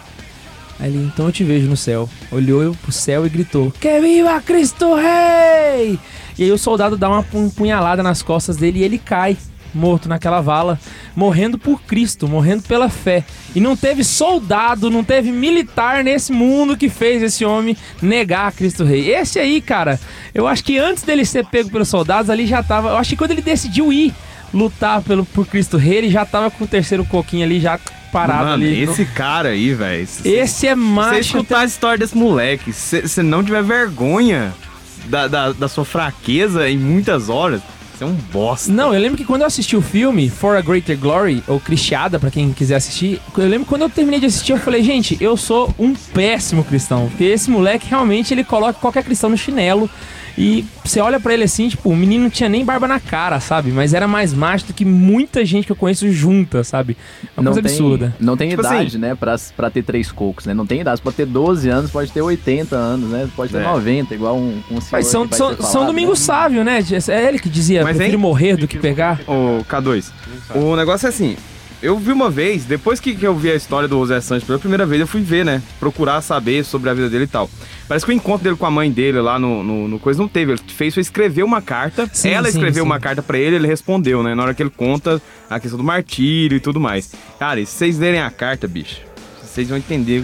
[0.80, 2.10] Aí ele, então eu te vejo no céu.
[2.32, 6.00] Olhou pro céu e gritou: Que viva Cristo Rei!
[6.38, 9.38] E aí o soldado dá uma pu- punhalada nas costas dele e ele cai,
[9.74, 10.80] morto naquela vala,
[11.16, 13.24] morrendo por Cristo, morrendo pela fé.
[13.56, 18.84] E não teve soldado, não teve militar nesse mundo que fez esse homem negar Cristo
[18.84, 19.10] Rei.
[19.14, 20.00] Esse aí, cara,
[20.34, 22.90] eu acho que antes dele ser pego pelos soldados, ali já tava.
[22.90, 24.14] Eu acho que quando ele decidiu ir
[24.54, 27.80] lutar pelo, por Cristo Rei, ele já tava com o terceiro coquinho ali, já
[28.12, 28.84] parado Mano, ali.
[28.84, 30.06] esse cara aí, velho.
[30.06, 31.20] se- Esse é Se você macho.
[31.20, 34.54] escutar a história desse moleque, se você não tiver vergonha
[35.06, 37.62] da, da, da sua fraqueza em muitas horas,
[37.94, 38.72] você é um bosta.
[38.72, 42.20] Não, eu lembro que quando eu assisti o filme For a Greater Glory, ou Cristiada,
[42.20, 45.18] pra quem quiser assistir, eu lembro que quando eu terminei de assistir, eu falei, gente,
[45.22, 47.08] eu sou um péssimo cristão.
[47.10, 49.90] Porque esse moleque realmente ele coloca qualquer cristão no chinelo.
[50.38, 53.40] E você olha pra ele assim, tipo, o menino não tinha nem barba na cara,
[53.40, 53.72] sabe?
[53.72, 56.98] Mas era mais macho do que muita gente que eu conheço junta, sabe?
[57.24, 58.16] É Uma não coisa tem, absurda.
[58.20, 60.54] Não tem Tipo idade, assim- né, pra, pra ter três cocos, né?
[60.54, 60.98] Não tem idade.
[60.98, 63.30] Você pode ter 12 anos, pode ter 80 anos, né?
[63.36, 63.64] Pode ter É.
[63.64, 66.26] 90, igual um, um senhor Mas são, são, ser são falado, Domingos né?
[66.26, 66.80] Sávio, né?
[67.10, 68.22] É ele que dizia, Mas, prefiro hein?
[68.22, 69.20] morrer do que pegar.
[69.28, 70.12] Ô, K2,
[70.56, 71.36] o negócio é assim.
[71.84, 74.58] Eu vi uma vez, depois que, que eu vi a história do José Santos pela
[74.58, 75.62] primeira vez, eu fui ver, né?
[75.82, 77.50] Procurar saber sobre a vida dele e tal.
[77.90, 80.30] Parece que o encontro dele com a mãe dele lá no, no, no coisa não
[80.30, 80.54] teve.
[80.54, 82.10] Ele fez foi escrever uma carta.
[82.14, 82.90] Sim, Ela sim, escreveu sim.
[82.90, 84.34] uma carta pra ele, ele respondeu, né?
[84.34, 87.12] Na hora que ele conta a questão do martírio e tudo mais.
[87.38, 89.02] Cara, e se vocês lerem a carta, bicho,
[89.44, 90.24] vocês vão entender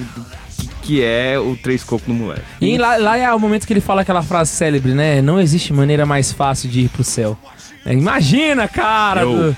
[0.82, 2.42] que é o Três Cocos no Moleque.
[2.62, 5.22] E lá, lá é o momento que ele fala aquela frase célebre, né?
[5.22, 7.38] Não existe maneira mais fácil de ir pro céu.
[7.86, 9.22] É, imagina, cara!
[9.24, 9.34] Eu.
[9.52, 9.58] do-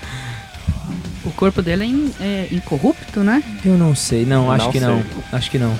[1.24, 3.44] O corpo dele é, in- é incorrupto, né?
[3.64, 5.02] Eu não sei, não, acho Não que não.
[5.04, 5.24] sei.
[5.32, 5.80] Acho que não.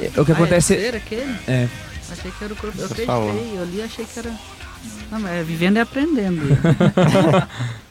[0.00, 0.74] É, O que Ah, acontece.
[0.74, 1.34] é aquele?
[1.46, 1.68] É.
[2.10, 2.76] Achei que era o corpo.
[2.78, 3.30] Eu acreditei, falou.
[3.56, 4.30] eu li achei que era.
[5.10, 6.42] Não, mas é vivendo e aprendendo.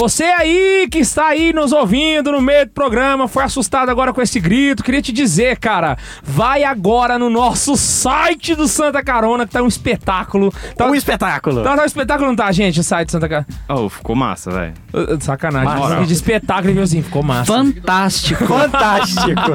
[0.00, 4.22] Você aí que está aí nos ouvindo no meio do programa, foi assustado agora com
[4.22, 9.52] esse grito, queria te dizer, cara, vai agora no nosso site do Santa Carona, que
[9.52, 10.50] tá um espetáculo.
[10.74, 11.62] Tá Um espetáculo.
[11.62, 13.46] Tá, tá um espetáculo, não tá, gente, o site do Santa Carona?
[13.68, 14.72] Oh, ficou massa, velho.
[15.20, 16.06] Sacanagem, Massa.
[16.06, 17.52] de espetáculo, viu assim, ficou massa.
[17.52, 18.46] Fantástico.
[18.48, 19.52] Fantástico.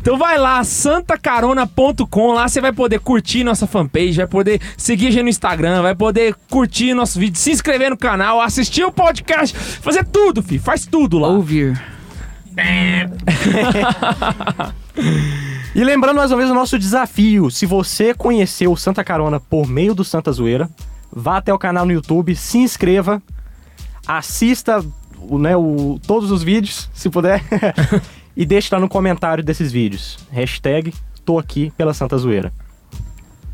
[0.00, 5.10] Então vai lá, santacarona.com, lá você vai poder curtir nossa fanpage, vai poder seguir a
[5.12, 9.59] gente no Instagram, vai poder curtir nosso vídeo, se inscrever no canal, assistir o podcast,
[9.60, 11.28] fazer tudo, filho, faz tudo lá.
[11.28, 11.80] Ouvir.
[15.74, 17.50] E lembrando mais uma vez o nosso desafio.
[17.50, 20.68] Se você conheceu o Santa Carona por meio do Santa Zoeira,
[21.12, 23.22] vá até o canal no YouTube, se inscreva,
[24.06, 24.84] assista
[25.18, 27.42] o, né, o- todos os vídeos, se puder,
[28.36, 30.18] e deixe lá no comentário desses vídeos.
[30.30, 30.92] Hashtag
[31.24, 32.52] tô aqui pela Santa Zoeira.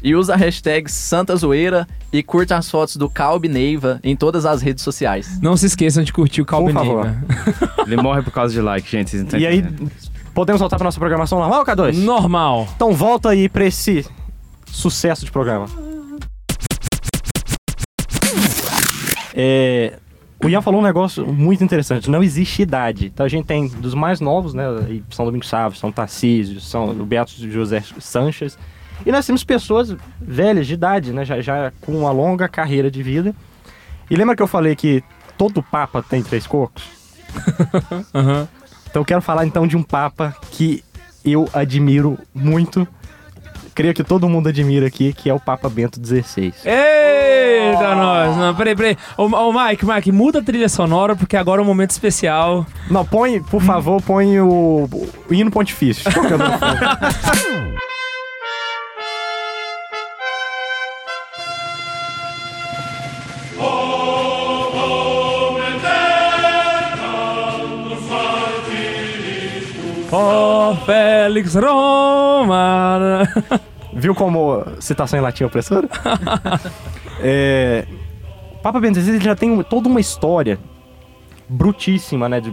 [0.07, 4.47] E usa a hashtag Santa Zoeira e curta as fotos do Calbi Neiva em todas
[4.47, 5.41] as redes sociais.
[5.43, 6.73] Não se esqueçam de curtir o favor.
[6.73, 7.17] Neiva.
[7.85, 9.11] Ele morre por causa de like, gente.
[9.11, 9.65] Vocês não E aí,
[10.33, 12.05] podemos voltar pra nossa programação normal, K2?
[12.05, 12.69] Normal.
[12.77, 14.07] Então volta aí pra esse
[14.71, 15.67] sucesso de programa.
[19.35, 19.95] É,
[20.41, 22.09] o Ian falou um negócio muito interessante.
[22.09, 23.07] Não existe idade.
[23.07, 24.67] Então a gente tem dos mais novos, né?
[25.11, 28.57] São Domingos Chaves, São Tarcísio, São o Beato José Sanches.
[29.05, 31.25] E nós temos pessoas velhas de idade, né?
[31.25, 33.35] Já, já com uma longa carreira de vida.
[34.11, 35.03] E lembra que eu falei que
[35.37, 36.85] todo papa tem três cocos?
[38.15, 38.49] Aham.
[38.89, 40.83] Então eu quero falar então de um papa que
[41.25, 42.87] eu admiro muito.
[43.75, 46.55] Creio que todo mundo admira aqui, que é o Papa Bento XVI.
[46.65, 48.35] Eita, nós.
[48.35, 48.97] Não, peraí, peraí.
[49.19, 52.65] Ô, ô, Mike, Mike, muda a trilha sonora, porque agora é um momento especial.
[52.91, 54.89] Não, põe, por favor, põe o,
[55.29, 56.05] o hino pontifício.
[70.13, 73.23] Ó, Félix Roma.
[73.93, 75.89] Viu como citação em latim é opressora?
[77.21, 77.87] é,
[78.53, 80.59] o Papa Bento XVI já tem toda uma história
[81.49, 82.41] brutíssima, né?
[82.41, 82.53] De,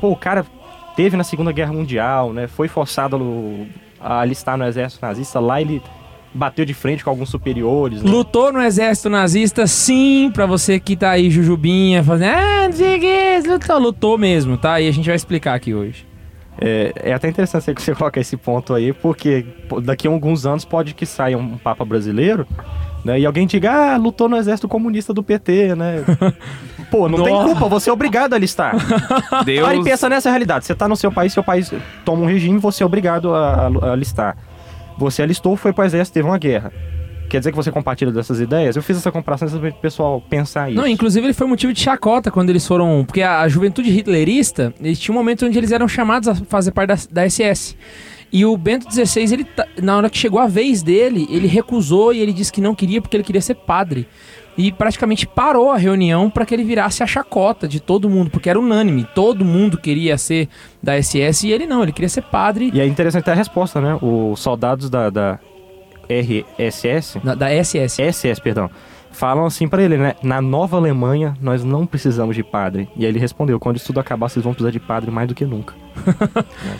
[0.00, 0.44] pô, o cara
[0.94, 2.46] teve na Segunda Guerra Mundial, né?
[2.46, 3.66] Foi forçado no-
[4.00, 5.40] a alistar no exército nazista.
[5.40, 5.82] Lá ele
[6.34, 8.02] bateu de frente com alguns superiores.
[8.02, 8.10] Né?
[8.10, 12.34] Lutou no exército nazista, sim, pra você que tá aí, Jujubinha, fazendo.
[12.34, 14.80] Ah, não sei o que, lutou, lutou mesmo, tá?
[14.80, 16.06] E a gente vai explicar aqui hoje.
[16.60, 19.46] É, é até interessante que você coloca esse ponto aí, porque
[19.82, 22.46] daqui a alguns anos pode que saia um Papa brasileiro,
[23.04, 23.20] né?
[23.20, 26.04] E alguém diga, ah, lutou no exército comunista do PT, né?
[26.90, 27.48] Pô, não tem Nossa.
[27.48, 28.74] culpa, você é obrigado a alistar.
[29.44, 29.60] Deus.
[29.66, 30.64] Para e pensa nessa realidade.
[30.64, 31.72] Você tá no seu país, seu país
[32.04, 34.36] toma um regime, você é obrigado a, a- a alistar.
[34.96, 36.72] Você alistou, foi pro exército, teve uma guerra.
[37.28, 38.74] Quer dizer que você compartilha dessas ideias?
[38.76, 40.80] Eu fiz essa comparação para o pessoal pensar isso.
[40.80, 43.04] Não, inclusive ele foi motivo de chacota quando eles foram.
[43.04, 46.70] Porque a, a juventude hitlerista, eles tinham um momento onde eles eram chamados a fazer
[46.72, 47.76] parte da, da SS.
[48.32, 52.12] E o Bento XVI, ele, ta- na hora que chegou a vez dele, ele recusou
[52.12, 54.06] e ele disse que não queria porque ele queria ser padre.
[54.56, 58.50] E praticamente parou a reunião para que ele virasse a chacota de todo mundo, porque
[58.50, 59.06] era unânime.
[59.14, 60.48] Todo mundo queria ser
[60.82, 63.96] da SS e ele não, ele queria ser padre E é interessante a resposta, né?
[64.02, 65.38] Os soldados da, da
[66.08, 68.02] RSS, da, da SS.
[68.02, 68.70] SS, perdão,
[69.10, 70.14] falam assim pra ele, né?
[70.22, 72.88] Na Nova Alemanha, nós não precisamos de padre.
[72.96, 75.34] E aí ele respondeu: quando isso tudo acabar, vocês vão precisar de padre mais do
[75.34, 75.74] que nunca.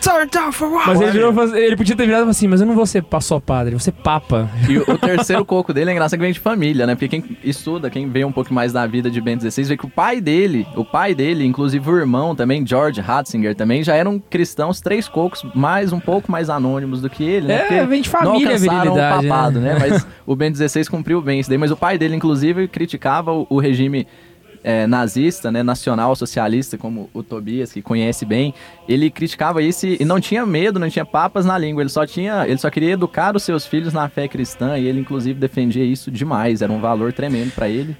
[0.87, 3.39] Mas ele, virou, ele podia ter virado e assim: Mas eu não vou ser só
[3.39, 4.49] padre, ser papa.
[4.69, 6.93] E o, o terceiro coco dele é engraçado que vem de família, né?
[6.93, 9.85] Porque quem estuda, quem vê um pouco mais da vida de Bento XVI, vê que
[9.85, 14.19] o pai dele, o pai dele, inclusive o irmão também, George Ratzinger, também já eram
[14.19, 17.79] cristãos, três cocos, mais um pouco mais anônimos do que ele, né?
[17.79, 19.73] É, vem de não família a alcançaram o virilidade, papado, né?
[19.73, 19.79] né?
[19.79, 21.57] Mas o Bento XVI cumpriu bem isso daí.
[21.57, 24.07] Mas o pai dele, inclusive, criticava o, o regime
[24.63, 28.53] é, nazista, né, nacional socialista, como o Tobias, que conhece bem,
[28.87, 32.05] ele criticava isso e e não tinha medo, não tinha papas na língua, ele só
[32.05, 35.83] tinha, ele só queria educar os seus filhos na fé cristã e ele inclusive defendia
[35.83, 37.97] isso demais, era um valor tremendo pra ele.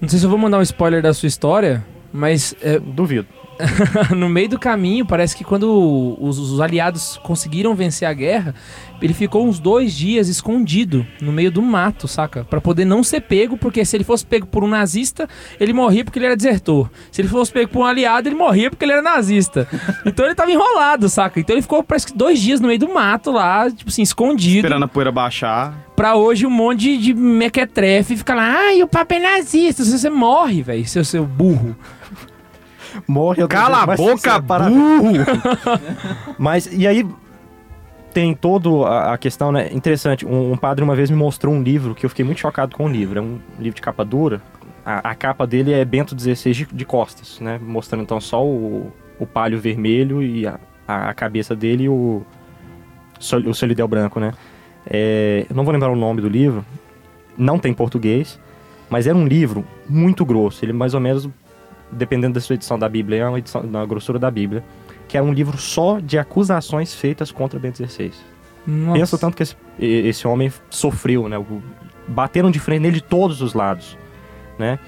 [0.00, 3.39] Não sei se eu vou mandar um spoiler da sua história, mas é, Duvido.
[4.16, 8.54] no meio do caminho, parece que quando os, os aliados conseguiram vencer a guerra,
[9.02, 12.44] ele ficou uns dois dias escondido no meio do mato, saca?
[12.44, 16.04] Pra poder não ser pego, porque se ele fosse pego por um nazista, ele morria
[16.04, 16.90] porque ele era desertor.
[17.10, 19.66] Se ele fosse pego por um aliado, ele morria porque ele era nazista.
[20.04, 21.40] Então ele tava enrolado, saca?
[21.40, 24.58] Então ele ficou parece que dois dias no meio do mato lá, tipo assim, escondido.
[24.58, 25.74] Esperando a poeira baixar.
[25.96, 29.84] Pra hoje um monte de, mequetrefe fica lá, ai, o papo é nazista.
[29.84, 31.76] Você, você morre, velho, seu, seu burro.
[33.06, 33.46] Morre.
[33.48, 35.26] Cala a mas boca, parabéns.
[36.38, 37.06] Mas, e aí,
[38.12, 39.68] tem toda a, questão, né?
[39.72, 40.26] Interessante.
[40.26, 42.86] Um, um padre uma vez me mostrou um livro que eu fiquei muito chocado com
[42.86, 43.18] o livro.
[43.18, 44.40] É um livro de capa dura,
[44.84, 47.58] a, a capa dele é Bento XVI de, de costas, né?
[47.62, 52.24] Mostrando então só o, o palho vermelho e a, a, cabeça dele e o,
[53.46, 54.32] o solidel branco, né?
[54.88, 56.64] É, eu não vou lembrar o nome do livro,
[57.36, 58.38] não tem português,
[58.88, 60.64] mas era um livro muito grosso.
[60.64, 61.28] Ele mais ou menos,
[61.92, 64.64] dependendo da sua edição da Bíblia, é uma edição da grossura da Bíblia,
[65.08, 68.12] que é um livro só de acusações feitas contra Bento XVI.
[68.66, 68.98] Nossa.
[68.98, 71.36] Pensa tanto que esse, esse homem sofreu, né?
[72.06, 73.96] Bateram de frente nele de todos os lados,
[74.58, 74.78] né?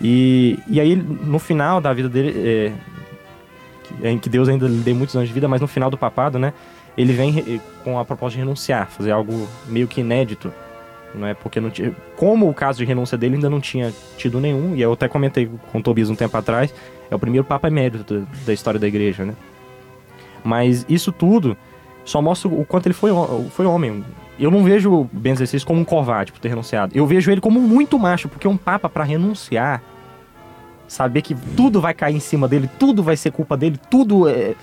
[0.00, 2.34] E, e aí, no final da vida dele,
[4.02, 5.96] é, em que Deus ainda lhe dê muitos anos de vida, mas no final do
[5.96, 6.52] papado, né?
[6.96, 10.52] Ele vem com a proposta de renunciar, fazer algo meio que inédito,
[11.14, 11.34] não é?
[11.34, 14.82] Porque não tinha, como o caso de renúncia dele ainda não tinha tido nenhum, e
[14.82, 16.72] eu até comentei com o Tobias um tempo atrás,
[17.10, 19.34] é o primeiro Papa Emérito da, da história da igreja, né?
[20.44, 21.56] Mas isso tudo
[22.04, 23.10] só mostra o quanto ele foi,
[23.50, 24.04] foi homem.
[24.38, 26.92] Eu não vejo o Bento XVI como um covarde por ter renunciado.
[26.96, 29.80] Eu vejo ele como muito macho, porque um papa para renunciar,
[30.88, 34.54] saber que tudo vai cair em cima dele, tudo vai ser culpa dele, tudo é...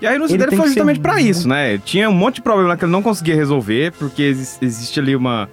[0.00, 1.76] E a renúncia Ele dele foi ser justamente pra muito- isso, né?
[1.78, 5.14] Tinha um monte de problema lá que ele não conseguia resolver, porque exis- existe ali
[5.16, 5.48] uma-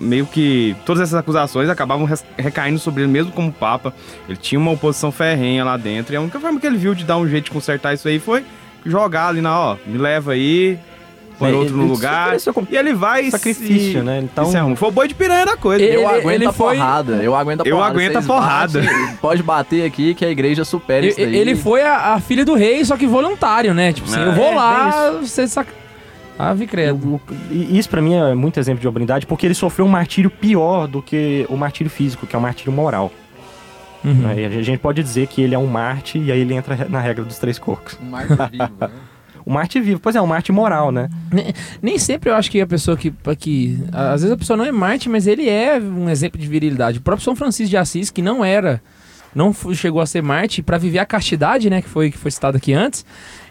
[0.00, 3.92] Meio que todas essas acusações acabavam recaindo sobre ele, mesmo como Papa.
[4.28, 7.04] Ele tinha uma oposição ferrenha lá dentro, e a única forma que ele viu de
[7.04, 8.44] dar um jeito de consertar isso aí foi
[8.86, 10.78] jogar ali na, ó, me leva aí,
[11.38, 12.36] põe É, outro no lugar.
[12.70, 14.20] E ele vai sacrifício, se, né?
[14.22, 14.76] Então, se arruma.
[14.76, 15.82] Foi o boi de piranha da coisa.
[15.82, 17.92] Ele- Eu aguento ele a foi- porrada, eu aguento a Eu porrada.
[17.94, 18.80] aguento a porrada.
[18.82, 21.40] batem, pode bater aqui que a igreja supera isso Ele, daí.
[21.40, 23.92] ele foi a, a filha do rei, só que voluntário, né?
[23.92, 25.81] Tipo assim, É, eu vou é, lá, você saca.
[26.50, 26.96] Ave credo.
[27.14, 30.30] o- e isso pra mim é muito exemplo de obrinidade, porque ele sofreu um martírio
[30.30, 33.12] pior do que o martírio físico, que é o martírio moral.
[34.04, 34.14] Uhum.
[34.14, 34.46] né?
[34.46, 37.24] A gente pode dizer que ele é um Marte e aí ele entra na regra
[37.24, 37.96] dos três cocos.
[38.02, 38.90] Um marco vivo, né?
[39.44, 41.08] O Marte vivo, pois é, um Marte moral, né?
[41.82, 43.76] Nem sempre eu acho que a pessoa que, que.
[43.90, 46.98] Às vezes a pessoa não é Marte, mas ele é um exemplo de virilidade.
[46.98, 48.80] O próprio São Francisco de Assis, que não era.
[49.34, 51.80] Não chegou a ser Marte, pra viver a castidade, né?
[51.80, 53.04] Que foi, que foi citado aqui antes.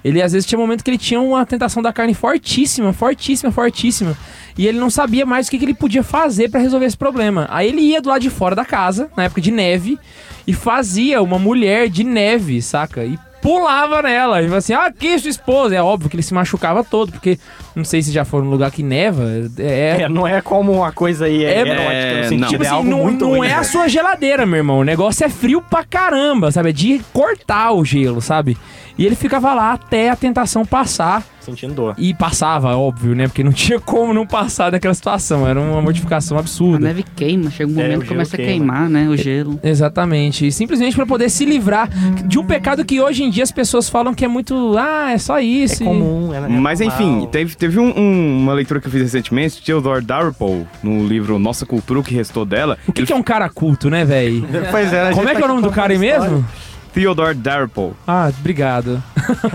[0.04, 4.17] Ele às vezes tinha momento que ele tinha uma tentação da carne fortíssima, fortíssima, fortíssima.
[4.58, 7.48] E ele não sabia mais o que, que ele podia fazer pra resolver esse problema.
[7.50, 9.98] Aí ele ia do lado de fora da casa, na época de neve,
[10.46, 13.04] e fazia uma mulher de neve, saca?
[13.06, 14.39] E pulava nela.
[14.39, 15.75] E falava assim: ah, que sua esposa?
[15.75, 17.38] É óbvio que ele se machucava todo, porque
[17.75, 19.23] não sei se já foram num lugar que neva.
[19.58, 20.01] É.
[20.01, 22.47] É, não é como uma coisa aí é, É, é, no não.
[22.47, 23.56] Tipo é assim, não, muito não ruim, é né?
[23.56, 24.80] a sua geladeira, meu irmão.
[24.80, 26.69] O negócio é frio pra caramba, sabe?
[26.69, 28.58] É de cortar o gelo, sabe?
[29.02, 31.24] E ele ficava lá até a tentação passar.
[31.40, 31.96] Sentindo dor.
[31.98, 33.28] E passava, óbvio, né?
[33.28, 35.48] Porque não tinha como não passar daquela situação.
[35.48, 36.86] Era uma mortificação A absurda.
[36.86, 38.52] neve queima, chega um É, momento o que começa a queima.
[38.52, 39.08] queimar, né?
[39.10, 39.60] O gelo.
[39.64, 40.46] Exatamente.
[40.46, 41.90] E simplesmente pra poder se livrar
[42.28, 44.76] de um pecado que hoje em dia as pessoas falam que é muito.
[44.78, 45.82] Ah, é só É isso.
[45.82, 49.02] e- comum, é, é Mas enfim, teve, teve um- um- uma leitura que eu fiz
[49.02, 52.78] recentemente, Theodore Dalrymple, no livro Nossa Cultura, o que restou dela.
[52.88, 54.46] O que, que é um cara culto, né, velho?
[54.70, 56.30] Pois é, a Como é que é o tá nome do cara aí história.
[56.30, 56.46] mesmo?
[56.93, 57.93] Theodore Dalrymple.
[58.06, 59.01] Ah, obrigado.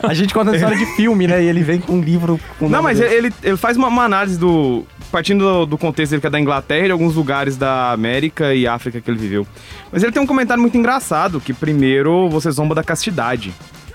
[0.02, 1.42] A gente conta a história de filme, né?
[1.42, 3.14] E ele vem com um livro com Não, mas dele.
[3.14, 4.84] ele, ele faz uma, uma análise do.
[5.10, 8.54] Partindo do, do contexto dele, que é da Inglaterra e de alguns lugares da América
[8.54, 9.46] e África que ele viveu.
[9.92, 13.52] Mas ele tem um comentário muito engraçado: que primeiro você zomba da castidade.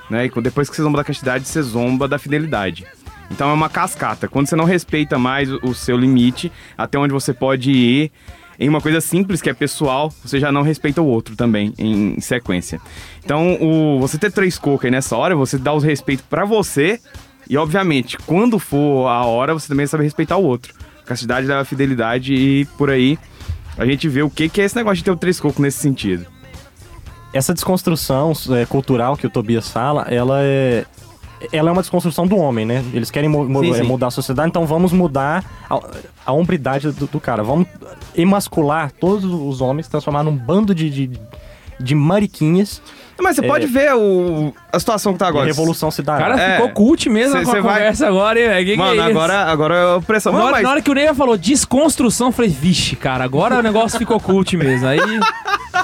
[0.10, 0.26] Né?
[0.26, 2.86] E depois que você zomba da castidade, você zomba da fidelidade.
[3.32, 4.28] Então é uma cascata.
[4.28, 8.12] Quando você não respeita mais o seu limite, até onde você pode ir,
[8.62, 12.22] em uma coisa simples que é pessoal, você já não respeita o outro também, em
[12.22, 12.80] sequência.
[13.26, 17.00] Então, o, você ter três cocos aí nessa hora, você dá os respeitos pra você
[17.50, 20.76] e, obviamente, quando for a hora, você também sabe respeitar o outro.
[21.06, 23.18] Castidade leva a fidelidade e por aí
[23.80, 25.80] a gente vê o que, que é esse negócio de ter o três cocos nesse
[25.80, 26.28] sentido.
[27.34, 30.86] Essa desconstrução é, cultural que o Tobias fala, ela é.
[31.52, 32.84] Ela é uma desconstrução do homem, né?
[32.94, 33.84] Eles querem mu- Sim, é, sim.
[33.84, 35.80] mudar a sociedade, então vamos mudar a,
[36.26, 37.44] a hombridade do, do cara.
[37.44, 37.68] Vamos
[38.16, 41.20] emascular todos os homens, transformar num bando de, de,
[41.80, 42.82] de mariquinhas
[43.20, 43.48] Mas você É.
[43.48, 45.46] pode ver o, a situação que tá a agora.
[45.46, 46.18] revolução dará.
[46.24, 46.56] cara É.
[46.56, 48.66] ficou cult mesmo Cê- com a cê vai- conversa agora, hein, velho?
[48.66, 50.32] Que Mano, é agora, agora é a pressão.
[50.34, 53.24] Na Não, hora, mas- na hora que o Ney falou desconstrução, eu falei, vixe, cara,
[53.24, 54.88] agora o negócio ficou cult mesmo.
[54.88, 55.00] Aí,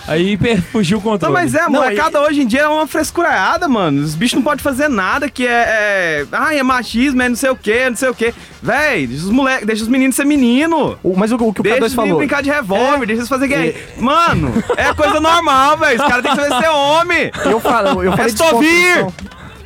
[0.07, 0.37] aí
[0.71, 1.33] fugiu o Não, controle.
[1.33, 4.01] mas é, a molecada hoje em dia é uma frescuraiada, mano.
[4.03, 5.51] Os bichos não podem fazer nada que é.
[5.51, 6.25] é...
[6.31, 8.33] Ai, é machismo, é não sei o que, não sei o que.
[8.61, 10.97] Véi, deixa os moleques, deixa os meninos ser menino.
[11.03, 12.17] O- Mas o, o que o Deixa K2 os meninos falou.
[12.17, 13.73] brincar de revólver, deixa eles fazer game.
[13.97, 16.01] Mano, é coisa normal, velho.
[16.01, 17.31] Os caras têm que saber ser homem.
[17.45, 19.13] Eu, falo, eu falei Restou desconstrução.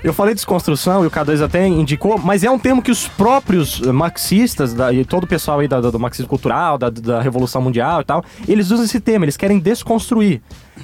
[0.04, 3.82] Eu falei desconstrução e o K2 até indicou, mas é um termo que os próprios
[3.86, 7.22] eh, marxistas da- e todo o pessoal aí da- da- do marxismo cultural, da, da
[7.22, 10.42] Revolução Mundial e tal, eles usam esse termo, eles querem desconstruir.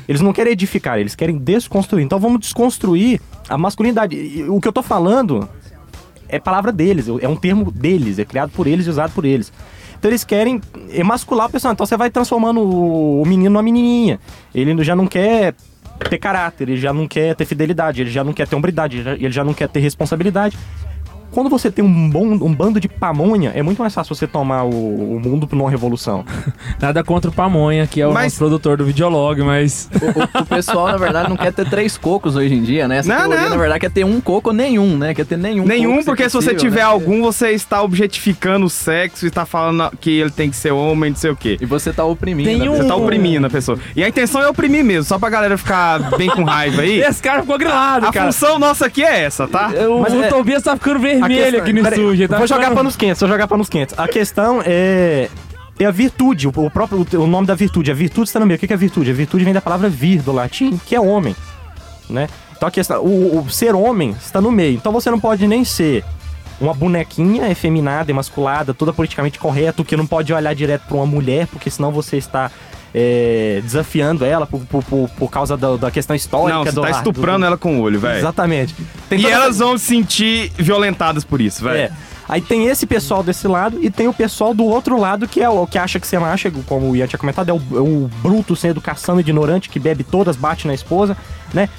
[0.07, 2.03] Eles não querem edificar, eles querem desconstruir.
[2.05, 4.45] Então vamos desconstruir a masculinidade.
[4.49, 5.49] O que eu tô falando
[6.29, 9.51] é palavra deles, é um termo deles, é criado por eles e usado por eles.
[9.97, 10.61] Então eles querem
[10.91, 11.73] emascular a pessoa.
[11.73, 14.19] Então você vai transformando o, o menino numa menininha.
[14.53, 15.55] Ele já não quer
[15.97, 19.03] ter caráter, ele já não quer ter fidelidade, ele já não quer ter hombridade, ele
[19.03, 20.57] já, ele já não quer ter responsabilidade.
[21.31, 24.63] Quando você tem um, bom, um bando de pamonha, é muito mais fácil você tomar
[24.63, 24.69] o,
[25.15, 26.25] o mundo numa revolução.
[26.81, 29.89] Nada contra o Pamonha, que é o Mas- nosso produtor do videolog, mas.
[30.01, 32.97] O, o- o pessoal, na verdade, não quer ter três cocos hoje em dia, né?
[32.97, 33.49] Essa Não, teoria, não.
[33.51, 35.13] na verdade, quer ter um coco nenhum, né?
[35.13, 36.81] Quer ter nenhum Nenhum, coco, porque se você tiver né?
[36.83, 41.11] algum, você está objetificando o sexo e está falando que ele tem que ser homem,
[41.11, 41.57] não sei o quê.
[41.61, 42.49] E você tá oprimindo.
[42.49, 42.69] Tem né?
[42.69, 43.77] um- Você tá oprimindo a pessoa.
[43.95, 47.01] E a intenção é oprimir mesmo, só pra galera ficar bem com raiva aí.
[47.07, 48.25] Esse cara ficou grilado, A cara.
[48.31, 49.69] função nossa aqui é essa, tá?
[49.89, 52.21] O, Mas o é- Tobias tá ficando A vermelho questão- aqui no peraí, estúdio.
[52.23, 53.97] ele Tá vou jogar panos quentes, vou jogar panos quentes.
[53.97, 55.29] A questão é.
[55.79, 57.91] É a virtude, o próprio o nome da virtude.
[57.91, 58.57] A virtude está no meio.
[58.57, 59.11] O que que é virtude?
[59.11, 61.35] A virtude vem da palavra vir, do latim, que é homem.
[62.09, 62.27] Né?
[62.55, 64.73] Então a questão, o, o ser homem está no meio.
[64.75, 66.03] Então você não pode nem ser
[66.59, 71.45] uma bonequinha efeminada, emasculada, toda politicamente correto, que não pode olhar direto para uma mulher,
[71.45, 72.49] porque senão você está
[72.99, 76.57] é, desafiando ela por, por, por, causa da, da questão histórica.
[76.57, 78.17] Não, você do, tá do- estuprando ela com o olho, velho.
[78.17, 78.75] Exatamente.
[79.07, 81.77] Tem E toda- elas vão se sentir violentadas por isso, velho.
[81.77, 81.91] é.
[82.27, 85.47] Aí tem esse pessoal desse lado e tem o pessoal do outro lado que é
[85.47, 88.09] o que acha que ser macho, como o Ian tinha comentado, é o, é o
[88.21, 91.15] bruto sem educação, ignorante, que bebe todas, bate na esposa,
[91.53, 91.69] né?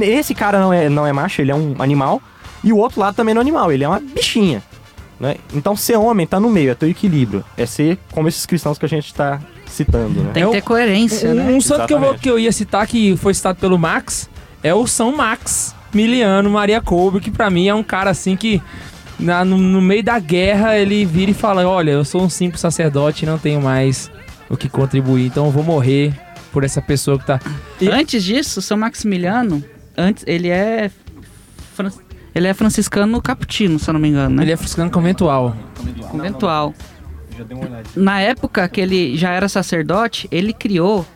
[0.00, 2.22] Esse cara não é, não é macho, ele é um animal.
[2.64, 4.62] E o outro lado também não é animal, ele é uma bichinha.
[5.20, 5.36] Né?
[5.52, 7.44] Então ser homem tá no meio, é ter o equilíbrio.
[7.56, 10.30] É ser como esses cristãos que a gente tá citando, né?
[10.34, 11.44] Tem É que ter coerência, Um, né?
[11.52, 14.28] um santo que eu, vou- que eu ia citar, que foi citado pelo Max,
[14.62, 18.60] é o São Max Miliano Maria Kolbe, que pra mim é um cara assim que
[19.18, 22.60] na- no, no meio da guerra ele vira e fala: Olha, eu sou um simples
[22.60, 24.10] sacerdote e não tenho mais
[24.50, 26.12] o que contribuir, então eu vou morrer
[26.52, 27.40] por essa pessoa que tá.
[27.80, 29.62] E- Antes disso, São Maximiliano,
[29.96, 30.90] antes ele é
[32.34, 34.42] ele é franciscano caputino, se eu não me engano, né?
[34.42, 35.56] Ele é franciscano conventual.
[36.10, 36.74] conventual.
[37.96, 41.06] Na época que ele já era sacerdote, ele criou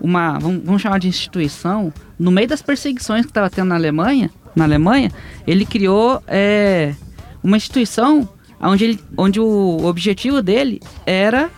[0.00, 4.30] uma, vamos, vamos chamar de instituição, no meio das perseguições que estava tendo na Alemanha,
[4.54, 5.10] na Alemanha,
[5.46, 6.94] ele criou é,
[7.42, 8.28] uma instituição
[8.60, 11.50] onde, ele, onde o objetivo dele era,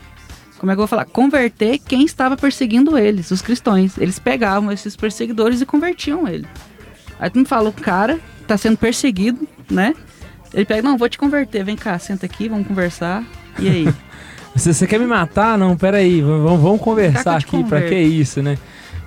[0.58, 3.96] como é que eu vou falar, converter quem estava perseguindo eles, os cristãos.
[3.98, 6.46] Eles pegavam esses perseguidores e convertiam ele.
[7.20, 9.94] Aí tu me fala, o cara tá sendo perseguido, né?
[10.52, 13.24] Ele pega, não, vou te converter, vem cá, senta aqui, vamos conversar.
[13.58, 13.94] E aí?
[14.58, 15.56] Você, você quer me matar?
[15.56, 17.88] Não, peraí, vamos, vamos conversar aqui, pra conversa.
[17.88, 18.58] que isso, né?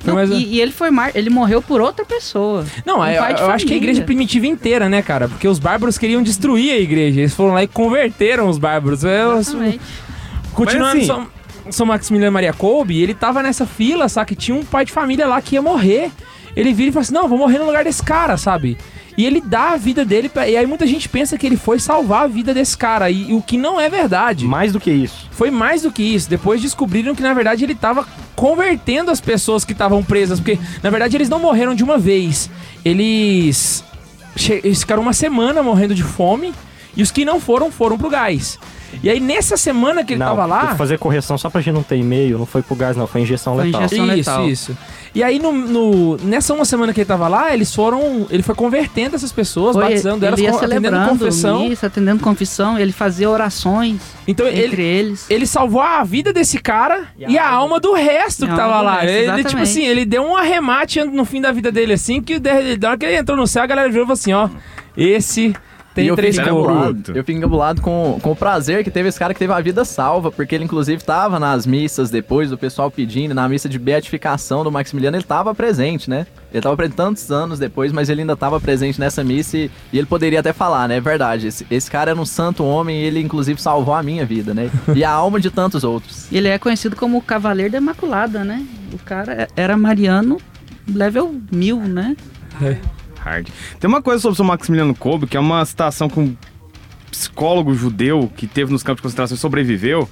[0.03, 1.11] Não, mais e, e ele foi mar...
[1.13, 2.65] ele morreu por outra pessoa.
[2.85, 5.27] Não, Um eu, pai de eu acho que a igreja primitiva inteira, né, cara?
[5.27, 7.19] Porque os bárbaros queriam destruir a igreja.
[7.19, 9.03] Eles foram lá e converteram os bárbaros.
[9.03, 9.79] Eu, Exatamente.
[10.53, 11.27] continuando, Mas assim-
[11.63, 14.29] São, São Maximiliano Maria Kolbe, ele tava nessa fila, sabe?
[14.29, 16.09] Que tinha um pai de família lá que ia morrer.
[16.55, 18.77] Ele vira e fala assim: Não, vou morrer no lugar desse cara, sabe?
[19.17, 20.29] E ele dá a vida dele.
[20.29, 20.47] Pra...
[20.47, 23.09] E aí muita gente pensa que ele foi salvar a vida desse cara.
[23.09, 24.45] E, e o que não é verdade.
[24.45, 25.27] Mais do que isso.
[25.31, 26.29] Foi mais do que isso.
[26.29, 30.39] Depois descobriram que, na verdade, ele tava convertendo as pessoas que estavam presas.
[30.39, 32.49] Porque, na verdade, eles não morreram de uma vez.
[32.83, 33.83] Eles.
[34.63, 36.53] Eles ficaram uma semana morrendo de fome.
[36.95, 38.59] E os que não foram, foram pro gás.
[39.03, 40.75] E aí, nessa semana que ele não, tava lá.
[40.75, 43.55] fazer correção só pra gente não ter e-mail, não foi pro gás, não, foi injeção
[43.55, 43.83] Foi letal.
[43.83, 44.49] injeção Isso, letal.
[44.49, 44.77] isso.
[45.13, 48.27] E aí, no, no- nessa uma semana que ele tava lá, eles foram.
[48.29, 51.67] Ele foi convertendo essas pessoas, Foi, batizando elas, atendendo confissão.
[51.67, 55.25] missa, atendendo confissão, ele fazia orações Então, entre ele, eles.
[55.29, 58.81] ele salvou a vida desse cara e a, alma do resto E que a tava
[58.81, 58.99] lá.
[59.01, 62.39] resto, ele, tipo assim, ele deu um arremate no fim da vida dele, assim, que
[62.39, 64.47] da hora que ele entrou no céu, a galera virou e falou assim: ó,
[64.95, 65.53] esse
[65.93, 69.09] tem e eu três fico, encabulado, eu fico encabulado com, com o prazer que teve
[69.09, 72.57] esse cara que teve a vida salva, porque ele inclusive tava nas missas depois, do
[72.57, 76.27] pessoal pedindo, na missa de beatificação do Maximiliano, ele tava presente, né?
[76.53, 79.97] Ele tava presente tantos anos depois, mas ele ainda tava presente nessa missa e, e
[79.97, 80.97] ele poderia até falar, né?
[80.97, 84.25] É verdade, esse, esse cara era um santo homem e ele inclusive salvou a minha
[84.25, 84.69] vida, né?
[84.93, 86.29] E a alma de tantos outros.
[86.31, 88.65] E Ele é conhecido como o Cavaleiro da Imaculada, né?
[88.91, 90.39] O cara era mariano
[90.91, 92.15] level mil, né?
[93.23, 93.47] Hard.
[93.79, 96.35] Tem uma coisa sobre o Maximiliano Kolbe, que é uma citação que um
[97.09, 100.09] psicólogo judeu que teve nos campos de concentração e sobreviveu.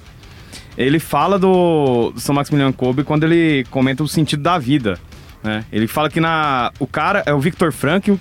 [0.76, 4.98] Ele fala do, do São Maximiliano Kolbe quando ele comenta o sentido da vida.
[5.42, 5.64] Né?
[5.72, 8.14] Ele fala que na, o cara é o Victor Frankl,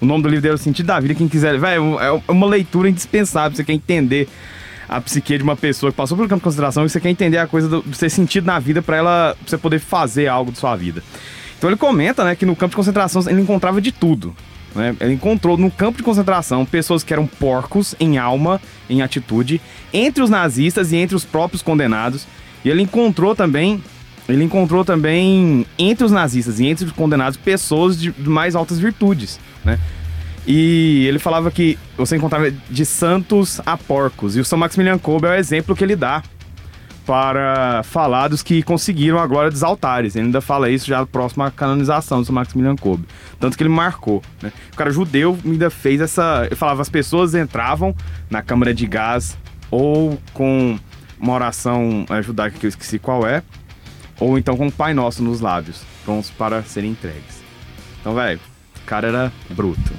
[0.00, 1.14] o nome do livro dele é O Sentido da Vida.
[1.14, 3.56] Quem quiser, velho, é uma leitura indispensável.
[3.56, 4.28] Você quer entender
[4.88, 7.38] a psique de uma pessoa que passou pelo campo de concentração e você quer entender
[7.38, 10.50] a coisa do, do ser sentido na vida pra ela pra você poder fazer algo
[10.50, 11.02] de sua vida.
[11.62, 14.34] Então ele comenta, né, que no campo de concentração ele encontrava de tudo.
[14.74, 14.96] Né?
[14.98, 18.60] Ele encontrou no campo de concentração pessoas que eram porcos em alma,
[18.90, 19.60] em atitude,
[19.94, 22.26] entre os nazistas e entre os próprios condenados.
[22.64, 23.80] E ele encontrou também,
[24.28, 29.38] ele encontrou também entre os nazistas e entre os condenados pessoas de mais altas virtudes,
[29.64, 29.78] né?
[30.44, 34.34] E ele falava que você encontrava de santos a porcos.
[34.34, 36.24] E o São Maximiliano Kolbe é o exemplo que ele dá.
[37.06, 40.14] Para falar dos que conseguiram a glória dos altares.
[40.14, 43.06] Ele ainda fala isso já próximo à canonização do Maximilian Kolbe.
[43.40, 44.22] Tanto que ele marcou.
[44.40, 44.52] Né?
[44.72, 46.44] O cara judeu ainda fez essa.
[46.46, 47.94] Ele falava: as pessoas entravam
[48.30, 49.36] na câmara de gás
[49.70, 50.78] ou com
[51.18, 53.42] uma oração é, judaica que eu esqueci qual é,
[54.18, 57.42] ou então com o Pai Nosso nos lábios, prontos para serem entregues.
[58.00, 58.40] Então, velho,
[58.82, 59.92] o cara era bruto.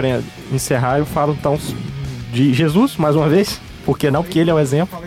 [0.00, 0.18] Pra
[0.50, 1.58] encerrar, eu falo então
[2.32, 3.60] de Jesus, mais uma vez.
[3.84, 4.22] Por que não?
[4.22, 4.98] Porque ele é o exemplo.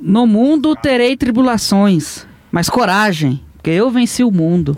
[0.00, 4.74] No mundo terei tribulações, mas coragem, porque eu venci o mundo.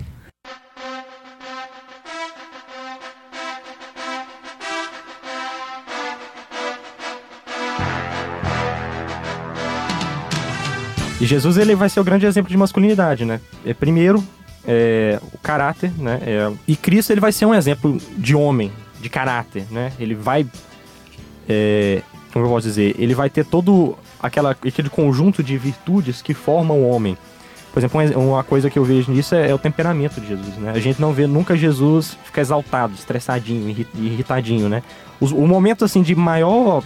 [11.20, 13.40] E Jesus ele vai ser o grande exemplo de masculinidade, né?
[13.64, 14.20] É, primeiro,
[14.66, 16.18] é, o caráter, né?
[16.22, 19.92] É, e Cristo ele vai ser um exemplo de homem, de caráter, né?
[19.98, 20.46] Ele vai,
[21.48, 26.34] é, como eu posso dizer, ele vai ter todo aquela, aquele conjunto de virtudes que
[26.34, 27.16] formam o homem.
[27.72, 30.56] Por exemplo, um- uma coisa que eu vejo nisso é, é o temperamento de Jesus,
[30.56, 30.72] né?
[30.74, 34.82] A gente não vê nunca Jesus ficar exaltado, estressadinho, irri- irritadinho, né?
[35.20, 36.82] Os- o momento, assim, de maior,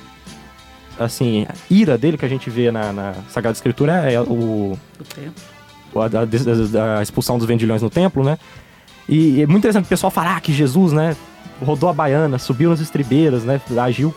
[0.98, 4.78] assim, ira dele que a gente vê na, na Sagrada Escritura é o,
[5.96, 6.04] a,
[6.94, 8.38] a- a expulsão dos vendilhões no templo, né?
[9.08, 11.16] E é muito interessante o pessoal falar que Jesus, né,
[11.62, 14.14] rodou a baiana, subiu nas estribeiras, né, agiu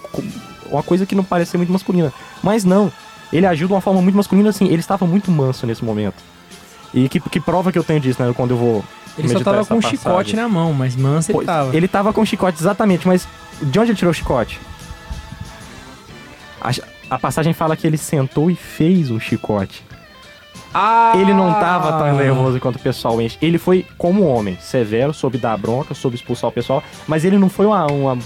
[0.69, 2.11] uma coisa que não parece ser muito masculina.
[2.41, 2.91] Mas não,
[3.31, 6.21] ele agiu de uma forma muito masculina, assim, ele estava muito manso nesse momento.
[6.93, 8.83] E que, que prova que eu tenho disso, né, quando eu vou
[9.17, 11.75] Ele só tava com um chicote na mão, mas manso ele Pois, tava.
[11.75, 13.27] Ele tava com chicote, exatamente, mas
[13.61, 14.59] de onde ele tirou o chicote?
[16.61, 16.71] A,
[17.15, 19.86] a passagem fala que ele sentou e fez um chicote.
[20.73, 21.13] Ah!
[21.15, 23.37] Ele não tava tão nervoso quanto o pessoal enche.
[23.41, 27.49] Ele foi como homem, severo, soube dar bronca, soube expulsar o pessoal, mas ele não
[27.49, 28.17] foi uma, uma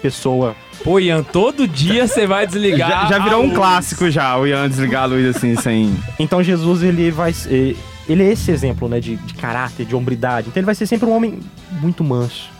[0.00, 0.54] pessoa.
[0.82, 2.90] Pô, Ian, todo dia você vai desligar.
[2.90, 3.56] Já, já a virou um luz.
[3.56, 5.94] clássico já, o Ian desligar a luz assim, sem.
[6.18, 7.76] Então Jesus, ele vai ser.
[8.08, 10.48] Ele é esse exemplo, né, de, de caráter, de hombridade.
[10.48, 11.38] Então ele vai ser sempre um homem
[11.80, 12.50] muito manso.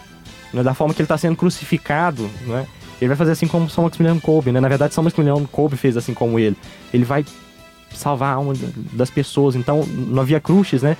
[0.54, 2.66] Né, da forma que ele está sendo crucificado, né?
[3.00, 4.60] Ele vai fazer assim como São Maximiliano Kolbe, né?
[4.60, 6.56] Na verdade, São Maximiliano Kolbe fez assim como ele.
[6.94, 7.24] Ele vai
[7.94, 8.54] salvar a alma
[8.92, 9.54] das pessoas.
[9.54, 10.96] Então, no Via Crucis, né?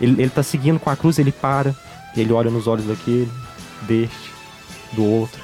[0.00, 1.74] Ele, ele tá seguindo com a cruz, ele para,
[2.16, 3.30] ele olha nos olhos daquele,
[3.82, 4.30] deste,
[4.92, 5.40] do outro.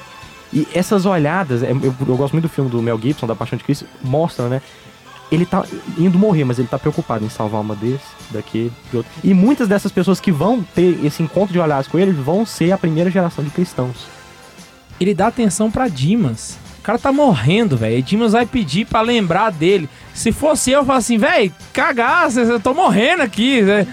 [0.51, 3.57] E essas olhadas, é, eu, eu gosto muito do filme do Mel Gibson, da Paixão
[3.57, 4.61] de Cristo, mostra, né?
[5.31, 5.63] Ele tá
[5.95, 9.11] indo morrer, mas ele tá preocupado em salvar uma desse, daquele, de outro.
[9.23, 12.71] E muitas dessas pessoas que vão ter esse encontro de olhares com ele vão ser
[12.71, 14.07] a primeira geração de cristãos.
[14.99, 16.57] Ele dá atenção pra Dimas.
[16.79, 17.97] O cara tá morrendo, velho.
[17.97, 19.87] E Dimas vai pedir pra lembrar dele.
[20.13, 23.85] Se fosse eu, eu falo assim, velho, cagaça, eu tô morrendo aqui, né?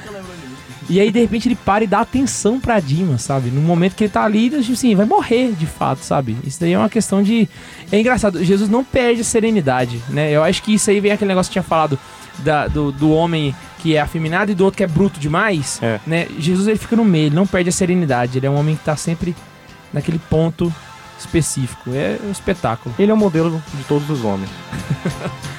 [0.89, 3.51] E aí, de repente, ele para e dá atenção pra Dimas, sabe?
[3.51, 6.37] No momento que ele tá ali, tipo assim, vai morrer, de fato, sabe?
[6.45, 7.49] Isso daí é uma questão de...
[7.91, 10.31] É engraçado, Jesus não perde a serenidade, né?
[10.31, 11.99] Eu acho que isso aí vem aquele negócio que tinha falado
[12.39, 15.99] da- do, do homem que é afeminado e do outro que é bruto demais, É.
[16.07, 16.29] né?
[16.39, 18.39] Jesus, ele fica no meio, ele não perde a serenidade.
[18.39, 19.35] Ele é um homem que tá sempre
[19.93, 20.73] naquele ponto
[21.19, 21.91] específico.
[21.95, 22.95] É um espetáculo.
[22.99, 24.51] Ele é o modelo de todos os homens.